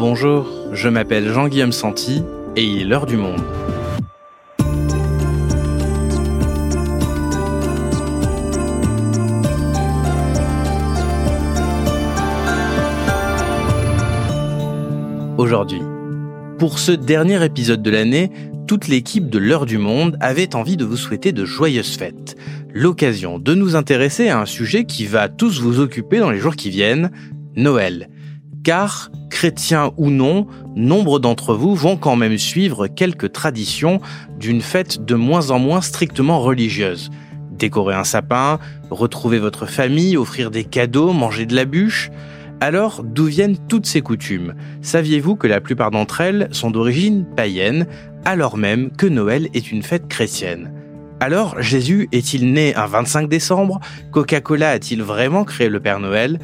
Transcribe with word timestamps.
Bonjour, 0.00 0.48
je 0.72 0.88
m'appelle 0.88 1.30
Jean-Guillaume 1.30 1.72
Santi 1.72 2.22
et 2.56 2.64
il 2.64 2.80
est 2.80 2.84
l'heure 2.86 3.04
du 3.04 3.18
monde. 3.18 3.42
Aujourd'hui, 15.36 15.82
pour 16.58 16.78
ce 16.78 16.92
dernier 16.92 17.44
épisode 17.44 17.82
de 17.82 17.90
l'année, 17.90 18.30
toute 18.66 18.88
l'équipe 18.88 19.28
de 19.28 19.38
l'heure 19.38 19.66
du 19.66 19.76
monde 19.76 20.16
avait 20.20 20.54
envie 20.54 20.78
de 20.78 20.86
vous 20.86 20.96
souhaiter 20.96 21.32
de 21.32 21.44
joyeuses 21.44 21.98
fêtes. 21.98 22.38
L'occasion 22.72 23.38
de 23.38 23.54
nous 23.54 23.76
intéresser 23.76 24.30
à 24.30 24.40
un 24.40 24.46
sujet 24.46 24.86
qui 24.86 25.04
va 25.04 25.28
tous 25.28 25.60
vous 25.60 25.78
occuper 25.78 26.20
dans 26.20 26.30
les 26.30 26.38
jours 26.38 26.56
qui 26.56 26.70
viennent, 26.70 27.10
Noël. 27.54 28.08
Car, 28.62 29.10
chrétiens 29.30 29.92
ou 29.96 30.10
non, 30.10 30.46
nombre 30.76 31.18
d'entre 31.18 31.54
vous 31.54 31.74
vont 31.74 31.96
quand 31.96 32.16
même 32.16 32.36
suivre 32.36 32.88
quelques 32.88 33.32
traditions 33.32 34.00
d'une 34.38 34.60
fête 34.60 35.04
de 35.04 35.14
moins 35.14 35.50
en 35.50 35.58
moins 35.58 35.80
strictement 35.80 36.40
religieuse. 36.40 37.10
Décorer 37.52 37.94
un 37.94 38.04
sapin, 38.04 38.58
retrouver 38.90 39.38
votre 39.38 39.64
famille, 39.64 40.18
offrir 40.18 40.50
des 40.50 40.64
cadeaux, 40.64 41.12
manger 41.12 41.46
de 41.46 41.54
la 41.54 41.64
bûche. 41.64 42.10
Alors, 42.60 43.02
d'où 43.02 43.24
viennent 43.24 43.56
toutes 43.68 43.86
ces 43.86 44.02
coutumes? 44.02 44.54
Saviez-vous 44.82 45.36
que 45.36 45.46
la 45.46 45.62
plupart 45.62 45.90
d'entre 45.90 46.20
elles 46.20 46.48
sont 46.52 46.70
d'origine 46.70 47.24
païenne, 47.34 47.86
alors 48.26 48.58
même 48.58 48.90
que 48.90 49.06
Noël 49.06 49.48
est 49.54 49.72
une 49.72 49.82
fête 49.82 50.06
chrétienne? 50.08 50.70
Alors, 51.20 51.60
Jésus 51.60 52.08
est-il 52.12 52.52
né 52.52 52.74
un 52.74 52.86
25 52.86 53.28
décembre? 53.28 53.80
Coca-Cola 54.10 54.70
a-t-il 54.70 55.02
vraiment 55.02 55.44
créé 55.44 55.68
le 55.68 55.80
Père 55.80 56.00
Noël? 56.00 56.38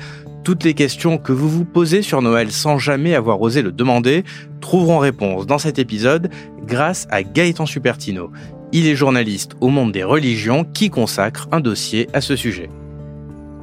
Toutes 0.47 0.63
les 0.63 0.75
questions 0.75 1.19
que 1.19 1.33
vous 1.33 1.49
vous 1.49 1.65
posez 1.65 2.03
sur 2.03 2.23
Noël 2.23 2.53
sans 2.53 2.79
jamais 2.79 3.17
avoir 3.17 3.41
osé 3.41 3.63
le 3.63 3.73
demander 3.73 4.23
trouveront 4.61 4.99
réponse 4.99 5.45
dans 5.45 5.59
cet 5.59 5.81
épisode 5.81 6.31
grâce 6.65 7.09
à 7.11 7.25
Gaëtan 7.25 7.67
Supertino. 7.67 8.31
Il 8.71 8.87
est 8.87 8.95
journaliste 8.95 9.57
au 9.61 9.71
monde 9.71 9.91
des 9.91 10.05
religions 10.05 10.63
qui 10.63 10.89
consacre 10.89 11.49
un 11.51 11.59
dossier 11.59 12.07
à 12.13 12.21
ce 12.21 12.37
sujet. 12.37 12.71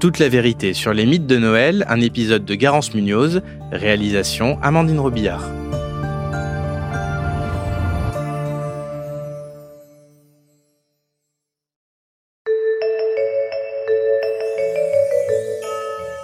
Toute 0.02 0.19
la 0.19 0.27
vérité 0.27 0.73
sur 0.73 0.94
les 0.94 1.05
mythes 1.05 1.25
de 1.25 1.38
Noël, 1.38 1.85
un 1.88 2.02
épisode 2.02 2.44
de 2.44 2.53
Garance 2.53 2.94
Munoz, 2.94 3.41
réalisation 3.72 4.59
Amandine 4.61 5.00
Robillard. 5.00 5.50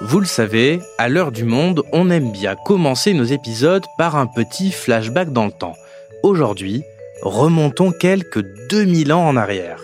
Vous 0.10 0.20
le 0.20 0.26
savez, 0.26 0.80
à 0.98 1.08
l'heure 1.08 1.32
du 1.32 1.44
monde, 1.44 1.84
on 1.94 2.10
aime 2.10 2.32
bien 2.32 2.56
commencer 2.56 3.14
nos 3.14 3.26
épisodes 3.26 3.86
par 4.00 4.16
un 4.16 4.26
petit 4.26 4.72
flashback 4.72 5.32
dans 5.32 5.46
le 5.46 5.52
temps. 5.52 5.76
Aujourd'hui, 6.24 6.82
remontons 7.22 7.92
quelques 7.92 8.44
2000 8.72 9.14
ans 9.14 9.28
en 9.28 9.38
arrière. 9.38 9.80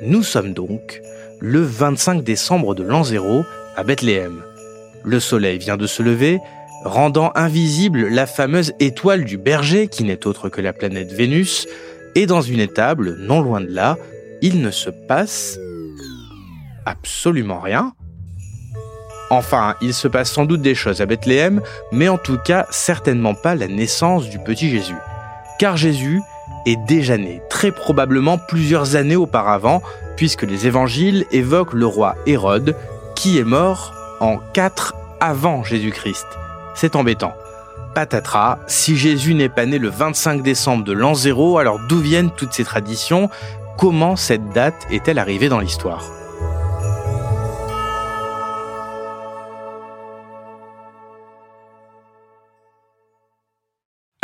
Nous 0.00 0.22
sommes 0.22 0.52
donc 0.52 1.02
le 1.40 1.60
25 1.60 2.22
décembre 2.22 2.76
de 2.76 2.84
l'an 2.84 3.02
0 3.02 3.44
à 3.74 3.82
Bethléem. 3.82 4.44
Le 5.02 5.18
soleil 5.18 5.58
vient 5.58 5.76
de 5.76 5.88
se 5.88 6.04
lever, 6.04 6.38
rendant 6.84 7.32
invisible 7.34 8.06
la 8.06 8.26
fameuse 8.26 8.74
étoile 8.78 9.24
du 9.24 9.38
berger 9.38 9.88
qui 9.88 10.04
n'est 10.04 10.28
autre 10.28 10.48
que 10.48 10.60
la 10.60 10.72
planète 10.72 11.10
Vénus, 11.10 11.66
et 12.14 12.26
dans 12.26 12.42
une 12.42 12.60
étable, 12.60 13.16
non 13.18 13.40
loin 13.40 13.60
de 13.60 13.74
là, 13.74 13.98
il 14.40 14.60
ne 14.60 14.70
se 14.70 14.90
passe 15.08 15.58
absolument 16.86 17.58
rien. 17.58 17.92
Enfin, 19.34 19.74
il 19.80 19.92
se 19.92 20.06
passe 20.06 20.30
sans 20.30 20.44
doute 20.44 20.62
des 20.62 20.76
choses 20.76 21.00
à 21.00 21.06
Bethléem, 21.06 21.60
mais 21.90 22.08
en 22.08 22.18
tout 22.18 22.38
cas 22.38 22.66
certainement 22.70 23.34
pas 23.34 23.56
la 23.56 23.66
naissance 23.66 24.28
du 24.28 24.38
petit 24.38 24.70
Jésus. 24.70 24.94
Car 25.58 25.76
Jésus 25.76 26.22
est 26.66 26.76
déjà 26.86 27.18
né, 27.18 27.42
très 27.50 27.72
probablement 27.72 28.38
plusieurs 28.38 28.94
années 28.94 29.16
auparavant, 29.16 29.82
puisque 30.16 30.42
les 30.44 30.68
évangiles 30.68 31.26
évoquent 31.32 31.72
le 31.72 31.84
roi 31.84 32.14
Hérode, 32.26 32.76
qui 33.16 33.38
est 33.38 33.44
mort 33.44 33.92
en 34.20 34.38
4 34.52 34.94
avant 35.18 35.64
Jésus-Christ. 35.64 36.26
C'est 36.76 36.94
embêtant. 36.94 37.34
Patatras, 37.92 38.58
si 38.68 38.96
Jésus 38.96 39.34
n'est 39.34 39.48
pas 39.48 39.66
né 39.66 39.78
le 39.78 39.88
25 39.88 40.42
décembre 40.42 40.84
de 40.84 40.92
l'an 40.92 41.14
0, 41.14 41.58
alors 41.58 41.80
d'où 41.88 41.98
viennent 41.98 42.30
toutes 42.30 42.52
ces 42.52 42.64
traditions? 42.64 43.30
Comment 43.78 44.14
cette 44.14 44.50
date 44.50 44.86
est-elle 44.92 45.18
arrivée 45.18 45.48
dans 45.48 45.58
l'histoire? 45.58 46.04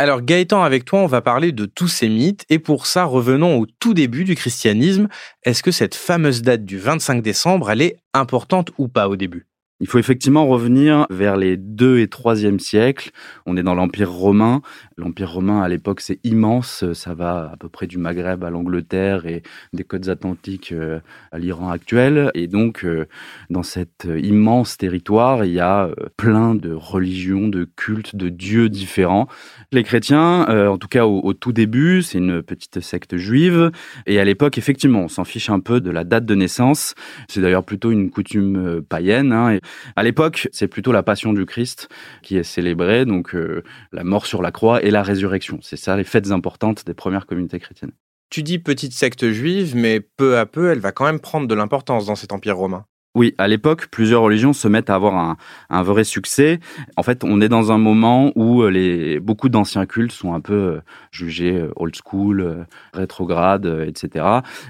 Alors 0.01 0.23
Gaëtan, 0.23 0.63
avec 0.63 0.83
toi, 0.83 1.01
on 1.01 1.05
va 1.05 1.21
parler 1.21 1.51
de 1.51 1.67
tous 1.67 1.87
ces 1.87 2.09
mythes 2.09 2.43
et 2.49 2.57
pour 2.57 2.87
ça, 2.87 3.03
revenons 3.03 3.59
au 3.59 3.67
tout 3.67 3.93
début 3.93 4.23
du 4.23 4.33
christianisme. 4.33 5.07
Est-ce 5.43 5.61
que 5.61 5.69
cette 5.69 5.93
fameuse 5.93 6.41
date 6.41 6.65
du 6.65 6.79
25 6.79 7.21
décembre, 7.21 7.69
elle 7.69 7.83
est 7.83 7.97
importante 8.15 8.71
ou 8.79 8.87
pas 8.87 9.07
au 9.07 9.15
début? 9.15 9.50
Il 9.81 9.87
faut 9.87 9.97
effectivement 9.97 10.45
revenir 10.45 11.07
vers 11.09 11.37
les 11.37 11.57
2 11.57 11.97
et 11.97 12.05
3e 12.05 12.59
siècles. 12.59 13.09
On 13.47 13.57
est 13.57 13.63
dans 13.63 13.73
l'Empire 13.73 14.11
romain. 14.11 14.61
L'Empire 14.95 15.31
romain, 15.31 15.63
à 15.63 15.67
l'époque, 15.67 16.01
c'est 16.01 16.19
immense. 16.23 16.85
Ça 16.93 17.15
va 17.15 17.49
à 17.51 17.57
peu 17.57 17.67
près 17.67 17.87
du 17.87 17.97
Maghreb 17.97 18.43
à 18.43 18.51
l'Angleterre 18.51 19.25
et 19.25 19.41
des 19.73 19.83
côtes 19.83 20.07
atlantiques 20.07 20.71
euh, 20.71 20.99
à 21.31 21.39
l'Iran 21.39 21.71
actuel. 21.71 22.29
Et 22.35 22.45
donc, 22.45 22.85
euh, 22.85 23.07
dans 23.49 23.63
cet 23.63 24.07
immense 24.21 24.77
territoire, 24.77 25.45
il 25.45 25.53
y 25.53 25.59
a 25.59 25.85
euh, 25.85 25.95
plein 26.15 26.53
de 26.53 26.71
religions, 26.71 27.47
de 27.47 27.67
cultes, 27.75 28.15
de 28.15 28.29
dieux 28.29 28.69
différents. 28.69 29.27
Les 29.71 29.83
chrétiens, 29.83 30.45
en 30.69 30.77
tout 30.77 30.89
cas 30.89 31.05
au, 31.07 31.33
tout 31.33 31.53
début, 31.53 32.03
c'est 32.03 32.19
une 32.19 32.43
petite 32.43 32.81
secte 32.81 33.17
juive. 33.17 33.71
Et 34.05 34.19
à 34.19 34.25
l'époque, 34.25 34.59
effectivement, 34.59 34.99
on 34.99 35.07
s'en 35.07 35.23
fiche 35.23 35.49
un 35.49 35.59
peu 35.59 35.81
de 35.81 35.89
la 35.89 36.03
date 36.03 36.25
de 36.25 36.35
naissance. 36.35 36.93
C'est 37.27 37.41
d'ailleurs 37.41 37.63
plutôt 37.63 37.89
une 37.89 38.11
coutume 38.11 38.81
païenne. 38.87 39.31
Hein. 39.31 39.57
À 39.95 40.03
l'époque, 40.03 40.49
c'est 40.51 40.67
plutôt 40.67 40.91
la 40.91 41.03
passion 41.03 41.33
du 41.33 41.45
Christ 41.45 41.89
qui 42.21 42.37
est 42.37 42.43
célébrée, 42.43 43.05
donc 43.05 43.35
euh, 43.35 43.63
la 43.91 44.03
mort 44.03 44.25
sur 44.25 44.41
la 44.41 44.51
croix 44.51 44.83
et 44.83 44.91
la 44.91 45.03
résurrection. 45.03 45.59
C'est 45.61 45.77
ça 45.77 45.95
les 45.95 46.03
fêtes 46.03 46.31
importantes 46.31 46.85
des 46.85 46.93
premières 46.93 47.25
communautés 47.25 47.59
chrétiennes. 47.59 47.93
Tu 48.29 48.43
dis 48.43 48.59
petite 48.59 48.93
secte 48.93 49.29
juive, 49.31 49.75
mais 49.75 49.99
peu 49.99 50.37
à 50.37 50.45
peu, 50.45 50.71
elle 50.71 50.79
va 50.79 50.91
quand 50.91 51.05
même 51.05 51.19
prendre 51.19 51.47
de 51.47 51.55
l'importance 51.55 52.05
dans 52.05 52.15
cet 52.15 52.31
empire 52.31 52.57
romain. 52.57 52.85
Oui, 53.13 53.35
à 53.37 53.49
l'époque, 53.49 53.87
plusieurs 53.91 54.21
religions 54.21 54.53
se 54.53 54.69
mettent 54.69 54.89
à 54.89 54.95
avoir 54.95 55.15
un, 55.15 55.35
un, 55.69 55.83
vrai 55.83 56.05
succès. 56.05 56.61
En 56.95 57.03
fait, 57.03 57.25
on 57.25 57.41
est 57.41 57.49
dans 57.49 57.73
un 57.73 57.77
moment 57.77 58.31
où 58.35 58.61
euh, 58.61 58.69
les, 58.69 59.19
beaucoup 59.19 59.49
d'anciens 59.49 59.85
cultes 59.85 60.13
sont 60.13 60.33
un 60.33 60.39
peu 60.39 60.53
euh, 60.53 60.81
jugés 61.11 61.57
euh, 61.57 61.73
old 61.75 61.93
school, 61.93 62.65
rétrograde, 62.93 63.65
etc. 63.85 64.25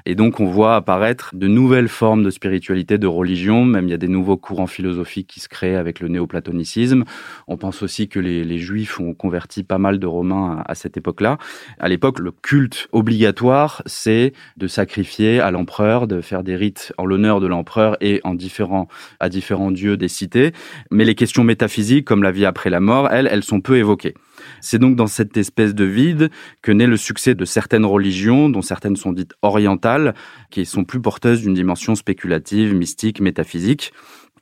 Et 0.08 0.16
donc, 0.16 0.40
on 0.40 0.48
voit 0.48 0.76
apparaître 0.76 1.36
de 1.36 1.48
nouvelles 1.48 1.88
formes 1.88 2.24
de 2.24 2.32
spiritualité, 2.32 2.98
de 2.98 3.06
religion. 3.06 3.64
Même 3.64 3.88
il 3.88 3.92
y 3.92 3.94
a 3.94 3.98
des 3.98 4.08
nouveaux 4.08 4.38
courants 4.38 4.66
philosophiques 4.66 5.28
qui 5.28 5.40
se 5.40 5.48
créent 5.48 5.76
avec 5.76 6.00
le 6.00 6.08
néoplatonicisme. 6.08 7.04
On 7.48 7.58
pense 7.58 7.84
aussi 7.84 8.08
que 8.08 8.20
les, 8.20 8.44
les 8.44 8.58
Juifs 8.58 9.00
ont 9.00 9.14
converti 9.14 9.62
pas 9.62 9.78
mal 9.78 10.00
de 10.00 10.08
Romains 10.08 10.64
à, 10.66 10.72
à 10.72 10.74
cette 10.74 10.98
époque-là. 10.98 11.38
À 11.78 11.88
l'époque, 11.88 12.18
le 12.18 12.32
culte 12.32 12.88
obligatoire, 12.92 13.84
c'est 13.86 14.34
de 14.58 14.66
sacrifier 14.66 15.40
à 15.40 15.52
l'empereur, 15.52 16.08
de 16.08 16.22
faire 16.22 16.42
des 16.42 16.56
rites 16.56 16.92
en 16.98 17.06
l'honneur 17.06 17.40
de 17.40 17.46
l'empereur 17.46 17.98
et 18.02 18.20
en 18.24 18.31
différents, 18.34 18.88
à 19.20 19.30
différents 19.30 19.72
dieux 19.72 19.98
des 19.98 20.08
cités, 20.08 20.52
mais 20.92 21.06
les 21.06 21.16
questions 21.16 21.44
métaphysiques, 21.44 22.06
comme 22.06 22.24
la 22.24 22.32
vie 22.32 22.46
après 22.46 22.70
la 22.70 22.80
mort, 22.80 23.10
elles, 23.12 23.28
elles 23.32 23.44
sont 23.44 23.62
peu 23.62 23.78
évoquées. 23.78 24.14
C'est 24.60 24.80
donc 24.80 24.96
dans 24.96 25.08
cette 25.08 25.38
espèce 25.38 25.76
de 25.76 25.84
vide 25.84 26.30
que 26.62 26.72
naît 26.72 26.88
le 26.88 26.98
succès 26.98 27.36
de 27.36 27.46
certaines 27.46 27.86
religions, 27.86 28.50
dont 28.50 28.62
certaines 28.62 28.96
sont 28.96 29.14
dites 29.14 29.34
orientales, 29.42 30.14
qui 30.50 30.66
sont 30.66 30.84
plus 30.84 31.02
porteuses 31.02 31.42
d'une 31.42 31.54
dimension 31.54 31.96
spéculative, 31.96 32.74
mystique, 32.74 33.22
métaphysique. 33.22 33.94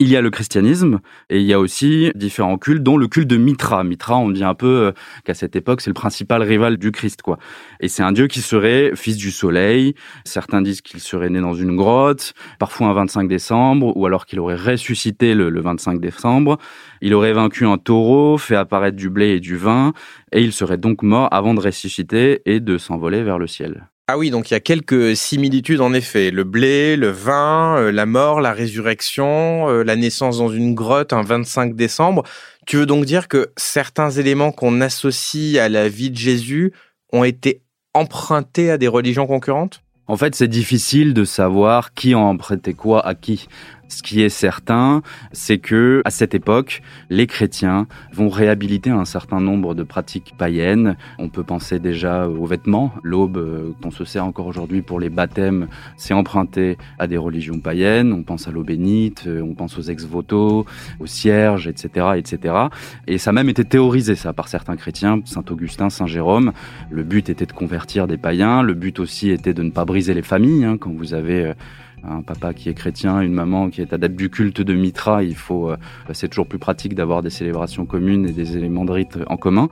Il 0.02 0.08
y 0.08 0.16
a 0.16 0.22
le 0.22 0.30
christianisme 0.30 1.02
et 1.30 1.42
il 1.42 1.46
y 1.46 1.52
a 1.52 1.60
aussi 1.60 2.10
différents 2.16 2.58
cultes, 2.58 2.82
dont 2.82 2.96
le 2.96 3.10
culte 3.10 3.28
de 3.28 3.36
Mitra. 3.36 3.84
Mitra, 3.84 4.18
on 4.18 4.30
dit 4.30 4.46
un 4.46 4.54
peu 4.54 4.86
euh, 4.88 4.92
qu'à 5.26 5.34
cette 5.34 5.58
époque, 5.58 5.82
c'est 5.82 5.90
le 5.90 5.94
principal 5.94 6.42
rival 6.42 6.78
du 6.78 6.94
Christ, 6.94 7.22
quoi. 7.22 7.38
Et 7.82 7.90
c'est 7.90 8.02
un 8.02 8.14
dieu 8.14 8.28
qui 8.28 8.40
serait 8.40 8.94
fils 8.96 9.18
du 9.18 9.30
soleil. 9.30 9.96
Certains 10.24 10.62
disent 10.62 10.80
qu'il 10.80 11.02
serait 11.02 11.30
né 11.30 11.42
dans 11.42 11.54
une 11.54 11.76
grotte, 11.76 12.34
parfois 12.60 12.88
un 12.88 12.94
25 12.94 13.28
décembre, 13.28 13.92
ou 13.98 14.06
alors 14.06 14.26
qu'il 14.26 14.40
aurait 14.40 14.56
ressuscité 14.56 15.36
le, 15.36 15.50
le 15.50 15.60
25 15.60 16.00
décembre. 16.00 16.60
Il 17.02 17.14
aurait 17.14 17.34
vaincu 17.34 17.66
un 17.66 17.78
taureau, 17.78 18.38
fait 18.38 18.56
apparaître 18.56 18.96
du 18.96 19.10
blé 19.10 19.32
et 19.32 19.40
du 19.42 19.58
vin, 19.58 19.92
et 20.32 20.42
il 20.42 20.54
serait 20.54 20.78
donc 20.78 21.04
mort 21.04 21.28
avant 21.32 21.54
de 21.54 21.60
ressusciter 21.60 22.42
et 22.46 22.62
de 22.62 22.78
s'envoler 22.78 23.22
vers 23.22 23.38
le 23.38 23.48
ciel. 23.48 23.90
Ah 24.12 24.18
oui, 24.18 24.32
donc 24.32 24.50
il 24.50 24.56
y 24.56 24.58
a 24.58 24.60
quelques 24.60 25.16
similitudes 25.16 25.82
en 25.82 25.94
effet. 25.94 26.32
Le 26.32 26.44
blé, 26.44 26.96
le 26.96 27.10
vin, 27.10 27.78
euh, 27.78 27.92
la 27.92 28.08
mort, 28.08 28.42
la 28.42 28.54
résurrection, 28.54 29.70
euh, 29.70 29.84
la 29.84 29.96
naissance 29.96 30.40
dans 30.40 30.50
une 30.50 30.74
grotte 30.74 31.14
un 31.14 31.22
25 31.22 31.76
décembre. 31.76 32.24
Tu 32.66 32.78
veux 32.78 32.88
donc 32.88 33.06
dire 33.06 33.28
que 33.28 33.52
certains 33.56 34.10
éléments 34.10 34.52
qu'on 34.52 34.82
associe 34.82 35.58
à 35.60 35.70
la 35.70 35.90
vie 35.90 36.10
de 36.10 36.18
Jésus 36.18 36.74
ont 37.14 37.24
été 37.24 37.62
empruntés 37.94 38.72
à 38.72 38.80
des 38.80 38.88
religions 38.88 39.28
concurrentes? 39.28 39.84
En 40.08 40.18
fait, 40.18 40.34
c'est 40.34 40.48
difficile 40.48 41.14
de 41.14 41.24
savoir 41.24 41.94
qui 41.94 42.14
a 42.14 42.18
emprunté 42.18 42.74
quoi 42.74 43.06
à 43.06 43.14
qui. 43.14 43.48
Ce 43.90 44.04
qui 44.04 44.22
est 44.22 44.30
certain, 44.30 45.02
c'est 45.32 45.58
que 45.58 46.02
à 46.06 46.12
cette 46.12 46.36
époque, 46.36 46.82
les 47.10 47.26
chrétiens 47.26 47.88
vont 48.14 48.30
réhabiliter 48.30 48.92
un 48.92 49.04
certain 49.04 49.42
nombre 49.42 49.74
de 49.74 49.82
pratiques 49.82 50.36
païennes. 50.38 50.96
On 51.18 51.28
peut 51.30 51.44
penser 51.44 51.80
déjà 51.80 52.30
aux 52.30 52.46
vêtements. 52.46 52.94
L'aube, 53.04 53.38
euh, 53.38 53.72
dont 53.82 53.90
se 53.90 54.06
sert 54.06 54.24
encore 54.24 54.46
aujourd'hui 54.46 54.84
pour 54.84 55.00
les 55.00 55.10
baptêmes, 55.10 55.68
c'est 55.98 56.14
emprunté 56.14 56.78
à 57.00 57.08
des 57.08 57.18
religions 57.18 57.60
païennes. 57.60 58.14
On 58.14 58.22
pense 58.22 58.48
à 58.48 58.52
l'eau 58.52 58.64
bénite, 58.64 59.24
euh, 59.26 59.42
on 59.42 59.56
pense 59.56 59.78
aux 59.80 59.82
ex-voto, 59.82 60.68
aux 61.00 61.08
cierges, 61.08 61.68
etc., 61.68 62.12
etc. 62.16 62.54
Et 63.08 63.18
ça 63.18 63.32
a 63.32 63.34
même 63.34 63.50
été 63.50 63.66
théorisé 63.66 64.16
ça 64.16 64.34
par 64.34 64.48
certains 64.48 64.76
chrétiens, 64.76 65.20
Saint 65.26 65.44
Augustin, 65.50 65.90
Saint 65.90 66.08
Jérôme. 66.08 66.54
Le 66.92 67.02
but 67.02 67.28
était 67.30 67.48
de 67.48 67.54
convertir 67.54 68.06
des 68.06 68.18
païens. 68.18 68.62
Le 68.62 68.76
but 68.76 69.00
aussi 69.00 69.32
était 69.32 69.56
de 69.56 69.64
ne 69.64 69.72
pas 69.72 69.86
briser 69.86 70.14
les 70.14 70.22
familles. 70.22 70.64
Hein, 70.64 70.78
quand 70.78 70.92
vous 70.92 71.16
avez 71.16 71.46
euh, 71.46 71.54
un 72.04 72.22
papa 72.22 72.54
qui 72.54 72.70
est 72.70 72.74
chrétien, 72.74 73.22
une 73.22 73.34
maman 73.34 73.70
qui 73.70 73.82
est 73.82 73.94
adepte 73.94 74.16
du 74.16 74.30
culte 74.30 74.62
de 74.62 74.74
Mitra, 74.74 75.24
il 75.24 75.36
faut, 75.36 75.70
euh, 75.70 75.78
c'est 76.14 76.28
toujours 76.30 76.48
plus 76.48 76.60
pratique 76.60 76.96
d'avoir 76.96 77.22
des 77.22 77.30
célébrations 77.30 77.86
communes 77.86 78.28
et 78.28 78.32
des 78.32 78.58
éléments 78.58 78.86
de 78.86 78.92
rite 78.92 79.20
en 79.28 79.38
commun. 79.38 79.70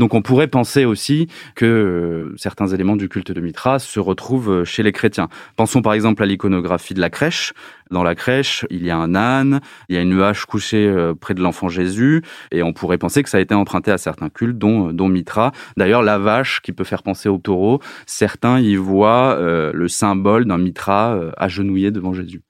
Donc 0.00 0.14
on 0.14 0.22
pourrait 0.22 0.48
penser 0.48 0.86
aussi 0.86 1.28
que 1.54 1.66
euh, 1.66 2.34
certains 2.38 2.68
éléments 2.68 2.96
du 2.96 3.10
culte 3.10 3.32
de 3.32 3.40
Mitra 3.42 3.78
se 3.78 4.00
retrouvent 4.00 4.50
euh, 4.50 4.64
chez 4.64 4.82
les 4.82 4.92
chrétiens. 4.92 5.28
Pensons 5.56 5.82
par 5.82 5.92
exemple 5.92 6.22
à 6.22 6.26
l'iconographie 6.26 6.94
de 6.94 7.02
la 7.02 7.10
crèche. 7.10 7.52
Dans 7.90 8.02
la 8.02 8.14
crèche, 8.14 8.64
il 8.70 8.82
y 8.82 8.88
a 8.88 8.96
un 8.96 9.14
âne, 9.14 9.60
il 9.90 9.96
y 9.96 9.98
a 9.98 10.00
une 10.00 10.18
hache 10.22 10.46
couchée 10.46 10.86
euh, 10.86 11.12
près 11.12 11.34
de 11.34 11.42
l'enfant 11.42 11.68
Jésus, 11.68 12.22
et 12.50 12.62
on 12.62 12.72
pourrait 12.72 12.96
penser 12.96 13.22
que 13.22 13.28
ça 13.28 13.36
a 13.36 13.40
été 13.40 13.54
emprunté 13.54 13.90
à 13.90 13.98
certains 13.98 14.30
cultes, 14.30 14.56
dont, 14.56 14.90
dont 14.90 15.08
Mitra. 15.08 15.52
D'ailleurs, 15.76 16.02
la 16.02 16.16
vache 16.16 16.62
qui 16.62 16.72
peut 16.72 16.84
faire 16.84 17.02
penser 17.02 17.28
au 17.28 17.36
taureau, 17.36 17.80
certains 18.06 18.58
y 18.58 18.76
voient 18.76 19.38
le 19.38 19.88
symbole 19.88 20.46
d'un 20.46 20.58
Mitra 20.58 21.20
agenouillé 21.36 21.90
devant 21.90 22.14
Jésus. 22.14 22.40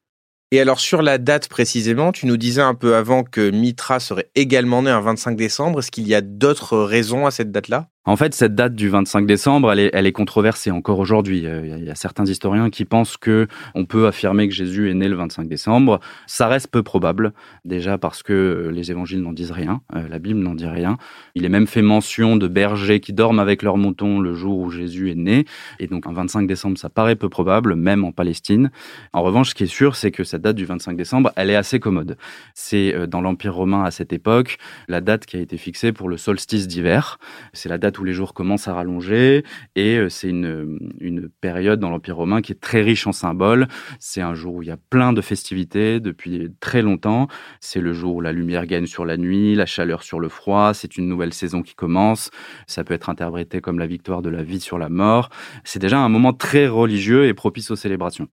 Et 0.53 0.61
alors 0.61 0.81
sur 0.81 1.01
la 1.01 1.19
date 1.19 1.49
précisément, 1.49 2.11
tu 2.11 2.27
nous 2.27 2.37
disais 2.37 2.61
un 2.61 2.75
peu 2.75 2.97
avant 2.97 3.23
que 3.23 3.51
Mitra 3.51 4.01
serait 4.01 4.31
également 4.35 4.83
né 4.83 4.91
un 4.91 5.01
25 5.01 5.37
décembre. 5.37 5.79
Est-ce 5.79 5.93
qu'il 5.93 6.09
y 6.09 6.15
a 6.15 6.21
d'autres 6.21 6.79
raisons 6.79 7.25
à 7.25 7.31
cette 7.31 7.53
date-là? 7.53 7.89
En 8.07 8.17
fait, 8.17 8.35
cette 8.35 8.55
date 8.55 8.75
du 8.75 8.89
25 8.89 9.27
décembre, 9.27 9.71
elle 9.71 9.79
est, 9.79 9.91
elle 9.93 10.07
est 10.07 10.13
controversée 10.13 10.71
encore 10.71 10.99
aujourd'hui. 11.01 11.47
Euh, 11.47 11.77
il 11.79 11.85
y 11.85 11.91
a 11.91 11.95
certains 11.95 12.25
historiens 12.25 12.71
qui 12.71 12.87
pensent 12.87 13.19
que 13.19 13.47
on 13.75 13.85
peut 13.85 14.07
affirmer 14.07 14.49
que 14.49 14.55
Jésus 14.55 14.91
est 14.91 14.95
né 14.95 15.07
le 15.07 15.17
25 15.17 15.47
décembre. 15.47 16.01
Ça 16.27 16.49
reste 16.49 16.69
peu 16.69 16.83
probable, 16.83 17.35
déjà 17.67 17.99
parce 17.99 18.23
que 18.23 18.33
euh, 18.33 18.71
les 18.71 18.91
évangiles 18.91 19.21
n'en 19.21 19.35
disent 19.35 19.51
rien, 19.51 19.83
euh, 19.95 20.09
la 20.09 20.19
Bible 20.19 20.41
n'en 20.41 20.55
dit 20.55 20.67
rien. 20.67 20.97
Il 21.35 21.45
est 21.45 21.51
même 21.51 21.67
fait 21.67 21.83
mention 21.83 22.37
de 22.37 22.49
bergers 22.49 23.01
qui 23.01 23.13
dorment 23.13 23.39
avec 23.39 23.63
leurs 23.63 23.77
moutons 23.77 24.19
le 24.19 24.33
jour 24.33 24.59
où 24.59 24.71
Jésus 24.71 25.11
est 25.11 25.15
né. 25.15 25.45
Et 25.79 25.87
donc, 25.87 26.07
un 26.07 26.13
25 26.15 26.47
décembre, 26.47 26.79
ça 26.79 26.89
paraît 26.89 27.17
peu 27.17 27.29
probable, 27.29 27.75
même 27.75 28.05
en 28.05 28.13
Palestine. 28.13 28.71
En 29.13 29.21
revanche, 29.21 29.51
ce 29.51 29.55
qui 29.55 29.65
est 29.65 29.67
sûr, 29.67 29.95
c'est 29.95 30.11
que 30.11 30.25
cette 30.25 30.41
date 30.41 30.57
du 30.57 30.65
25 30.65 30.97
décembre, 30.97 31.33
elle 31.37 31.51
est 31.51 31.57
assez 31.57 31.81
commode. 31.81 32.17
C'est 32.55 33.07
dans 33.07 33.21
l'Empire 33.21 33.55
romain 33.55 33.85
à 33.85 33.91
cette 33.91 34.15
époque 34.15 34.57
la 34.89 35.03
date 35.03 35.27
qui 35.27 35.37
a 35.37 35.41
été 35.41 35.59
fixée 35.59 35.93
pour 35.93 36.09
le 36.09 36.17
solstice 36.17 36.67
d'hiver. 36.67 37.19
C'est 37.53 37.69
la 37.69 37.77
date 37.77 37.90
où 37.99 38.05
les 38.05 38.13
jours 38.13 38.35
commencent 38.35 38.69
à 38.69 38.75
rallonger 38.75 39.45
et 39.77 39.97
euh, 39.97 40.09
c'est 40.09 40.29
une, 40.29 40.79
une 41.01 41.29
période 41.29 41.81
dans 41.81 41.91
l'Empire 41.91 42.17
romain 42.17 42.43
qui 42.43 42.53
est 42.53 42.61
très 42.61 42.83
riche 42.83 43.07
en 43.07 43.13
symboles. 43.13 43.67
C'est 43.99 44.21
un 44.21 44.35
jour 44.35 44.55
où 44.55 44.63
il 44.63 44.69
y 44.69 44.73
a 44.73 44.77
plein 44.77 45.13
de 45.13 45.21
festivités 45.21 46.01
depuis 46.01 46.51
très 46.61 46.83
longtemps. 46.83 47.29
C'est 47.61 47.81
le 47.81 47.93
jour 47.93 48.17
où 48.17 48.21
la 48.21 48.33
lumière 48.33 48.67
gagne 48.67 48.87
sur 48.87 49.05
la 49.05 49.17
nuit, 49.17 49.55
la 49.55 49.67
chaleur 49.67 50.03
sur 50.03 50.21
le 50.21 50.29
froid. 50.29 50.75
C'est 50.75 50.97
une 50.97 51.09
nouvelle 51.09 51.33
saison 51.33 51.63
qui 51.63 51.75
commence. 51.75 52.31
Ça 52.67 52.85
peut 52.85 52.95
être 52.95 53.11
interprété 53.11 53.61
comme 53.61 53.79
la 53.79 53.87
victoire 53.87 54.23
de 54.23 54.31
la 54.31 54.43
vie 54.43 54.61
sur 54.61 54.79
la 54.79 54.89
mort. 54.89 55.31
C'est 55.65 55.81
déjà 55.81 55.99
un 55.99 56.09
moment 56.09 56.33
très 56.33 56.69
religieux 56.69 57.27
et 57.27 57.35
propice 57.35 57.71
aux 57.71 57.77
célébrations. 57.77 58.29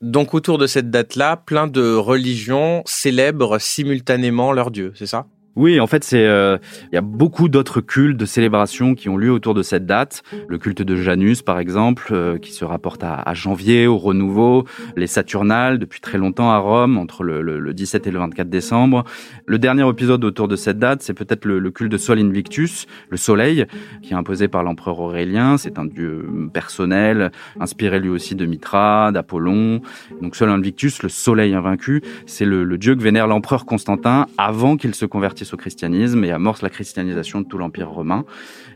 Donc 0.00 0.32
autour 0.32 0.56
de 0.56 0.66
cette 0.66 0.90
date-là, 0.90 1.36
plein 1.36 1.66
de 1.66 1.92
religions 1.92 2.82
célèbrent 2.86 3.60
simultanément 3.60 4.52
leur 4.52 4.70
dieu, 4.70 4.92
c'est 4.94 5.06
ça? 5.06 5.26
Oui, 5.56 5.80
en 5.80 5.88
fait, 5.88 6.04
c'est 6.04 6.26
euh, 6.26 6.58
il 6.92 6.94
y 6.94 6.98
a 6.98 7.00
beaucoup 7.00 7.48
d'autres 7.48 7.80
cultes 7.80 8.16
de 8.16 8.24
célébrations 8.24 8.94
qui 8.94 9.08
ont 9.08 9.16
lieu 9.16 9.32
autour 9.32 9.52
de 9.52 9.62
cette 9.62 9.84
date. 9.84 10.22
Le 10.48 10.58
culte 10.58 10.82
de 10.82 10.94
Janus, 10.94 11.42
par 11.42 11.58
exemple, 11.58 12.10
euh, 12.12 12.38
qui 12.38 12.52
se 12.52 12.64
rapporte 12.64 13.02
à, 13.02 13.14
à, 13.14 13.34
janvier, 13.34 13.88
au 13.88 13.98
renouveau. 13.98 14.64
Les 14.96 15.08
Saturnales, 15.08 15.80
depuis 15.80 16.00
très 16.00 16.18
longtemps 16.18 16.52
à 16.52 16.58
Rome, 16.58 16.98
entre 16.98 17.24
le, 17.24 17.42
le, 17.42 17.58
le, 17.58 17.74
17 17.74 18.06
et 18.06 18.10
le 18.12 18.20
24 18.20 18.48
décembre. 18.48 19.04
Le 19.46 19.58
dernier 19.58 19.88
épisode 19.88 20.24
autour 20.24 20.46
de 20.46 20.54
cette 20.54 20.78
date, 20.78 21.02
c'est 21.02 21.14
peut-être 21.14 21.44
le, 21.44 21.58
le, 21.58 21.70
culte 21.72 21.90
de 21.90 21.98
Sol 21.98 22.20
Invictus, 22.20 22.86
le 23.08 23.16
Soleil, 23.16 23.66
qui 24.02 24.12
est 24.12 24.16
imposé 24.16 24.46
par 24.46 24.62
l'empereur 24.62 25.00
Aurélien. 25.00 25.56
C'est 25.56 25.80
un 25.80 25.84
dieu 25.84 26.28
personnel, 26.54 27.32
inspiré 27.58 27.98
lui 27.98 28.08
aussi 28.08 28.36
de 28.36 28.46
Mitra, 28.46 29.10
d'Apollon. 29.10 29.80
Donc 30.22 30.36
Sol 30.36 30.48
Invictus, 30.48 31.02
le 31.02 31.08
Soleil 31.08 31.54
invaincu, 31.54 32.02
c'est 32.26 32.44
le, 32.44 32.62
le 32.62 32.78
dieu 32.78 32.94
que 32.94 33.02
vénère 33.02 33.26
l'empereur 33.26 33.66
Constantin 33.66 34.26
avant 34.38 34.76
qu'il 34.76 34.94
se 34.94 35.06
convertisse 35.06 35.39
au 35.52 35.56
christianisme 35.56 36.24
et 36.24 36.30
amorce 36.30 36.62
la 36.62 36.70
christianisation 36.70 37.40
de 37.40 37.46
tout 37.46 37.58
l'Empire 37.58 37.90
romain. 37.90 38.24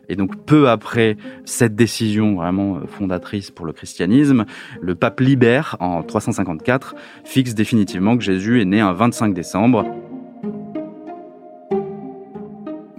Et 0.08 0.16
donc 0.16 0.36
peu 0.44 0.68
après 0.68 1.16
cette 1.44 1.74
décision 1.74 2.34
vraiment 2.34 2.80
fondatrice 2.86 3.50
pour 3.50 3.66
le 3.66 3.72
christianisme, 3.72 4.44
le 4.80 4.94
pape 4.94 5.20
Libère, 5.20 5.76
en 5.80 6.02
354, 6.02 6.94
fixe 7.24 7.54
définitivement 7.54 8.16
que 8.16 8.22
Jésus 8.22 8.60
est 8.60 8.66
né 8.66 8.80
un 8.80 8.92
25 8.92 9.34
décembre. 9.34 9.86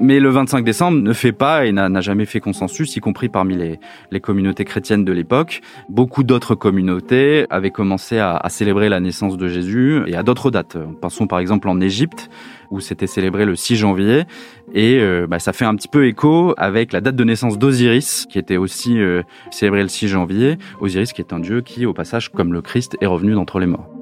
Mais 0.05 0.19
le 0.19 0.29
25 0.29 0.63
décembre 0.63 1.01
ne 1.01 1.13
fait 1.13 1.31
pas 1.31 1.65
et 1.65 1.71
n'a 1.71 1.99
jamais 1.99 2.25
fait 2.25 2.39
consensus, 2.39 2.95
y 2.95 2.99
compris 2.99 3.27
parmi 3.27 3.57
les, 3.57 3.79
les 4.11 4.19
communautés 4.19 4.63
chrétiennes 4.63 5.03
de 5.03 5.11
l'époque. 5.11 5.61
Beaucoup 5.89 6.23
d'autres 6.23 6.53
communautés 6.53 7.47
avaient 7.49 7.71
commencé 7.71 8.19
à, 8.19 8.39
célébrer 8.49 8.87
la 8.87 8.99
naissance 8.99 9.35
de 9.35 9.47
Jésus 9.47 10.03
et 10.05 10.15
à 10.15 10.21
d'autres 10.21 10.51
dates. 10.51 10.77
Pensons 11.01 11.25
par 11.25 11.39
exemple 11.39 11.67
en 11.69 11.81
Égypte, 11.81 12.29
où 12.69 12.81
c'était 12.81 13.07
célébré 13.07 13.45
le 13.45 13.55
6 13.55 13.77
janvier. 13.77 14.25
Et 14.75 14.99
euh, 14.99 15.25
bah, 15.27 15.39
ça 15.39 15.53
fait 15.53 15.65
un 15.65 15.73
petit 15.73 15.87
peu 15.87 16.05
écho 16.05 16.53
avec 16.55 16.93
la 16.93 17.01
date 17.01 17.15
de 17.15 17.23
naissance 17.23 17.57
d'Osiris, 17.57 18.27
qui 18.29 18.37
était 18.37 18.57
aussi 18.57 18.99
euh, 18.99 19.23
célébrée 19.49 19.81
le 19.81 19.89
6 19.89 20.07
janvier. 20.07 20.59
Osiris 20.81 21.13
qui 21.13 21.21
est 21.21 21.33
un 21.33 21.39
dieu 21.39 21.61
qui, 21.61 21.87
au 21.87 21.93
passage, 21.93 22.31
comme 22.31 22.53
le 22.53 22.61
Christ, 22.61 22.95
est 23.01 23.07
revenu 23.07 23.33
d'entre 23.33 23.57
les 23.57 23.65
morts. 23.65 23.94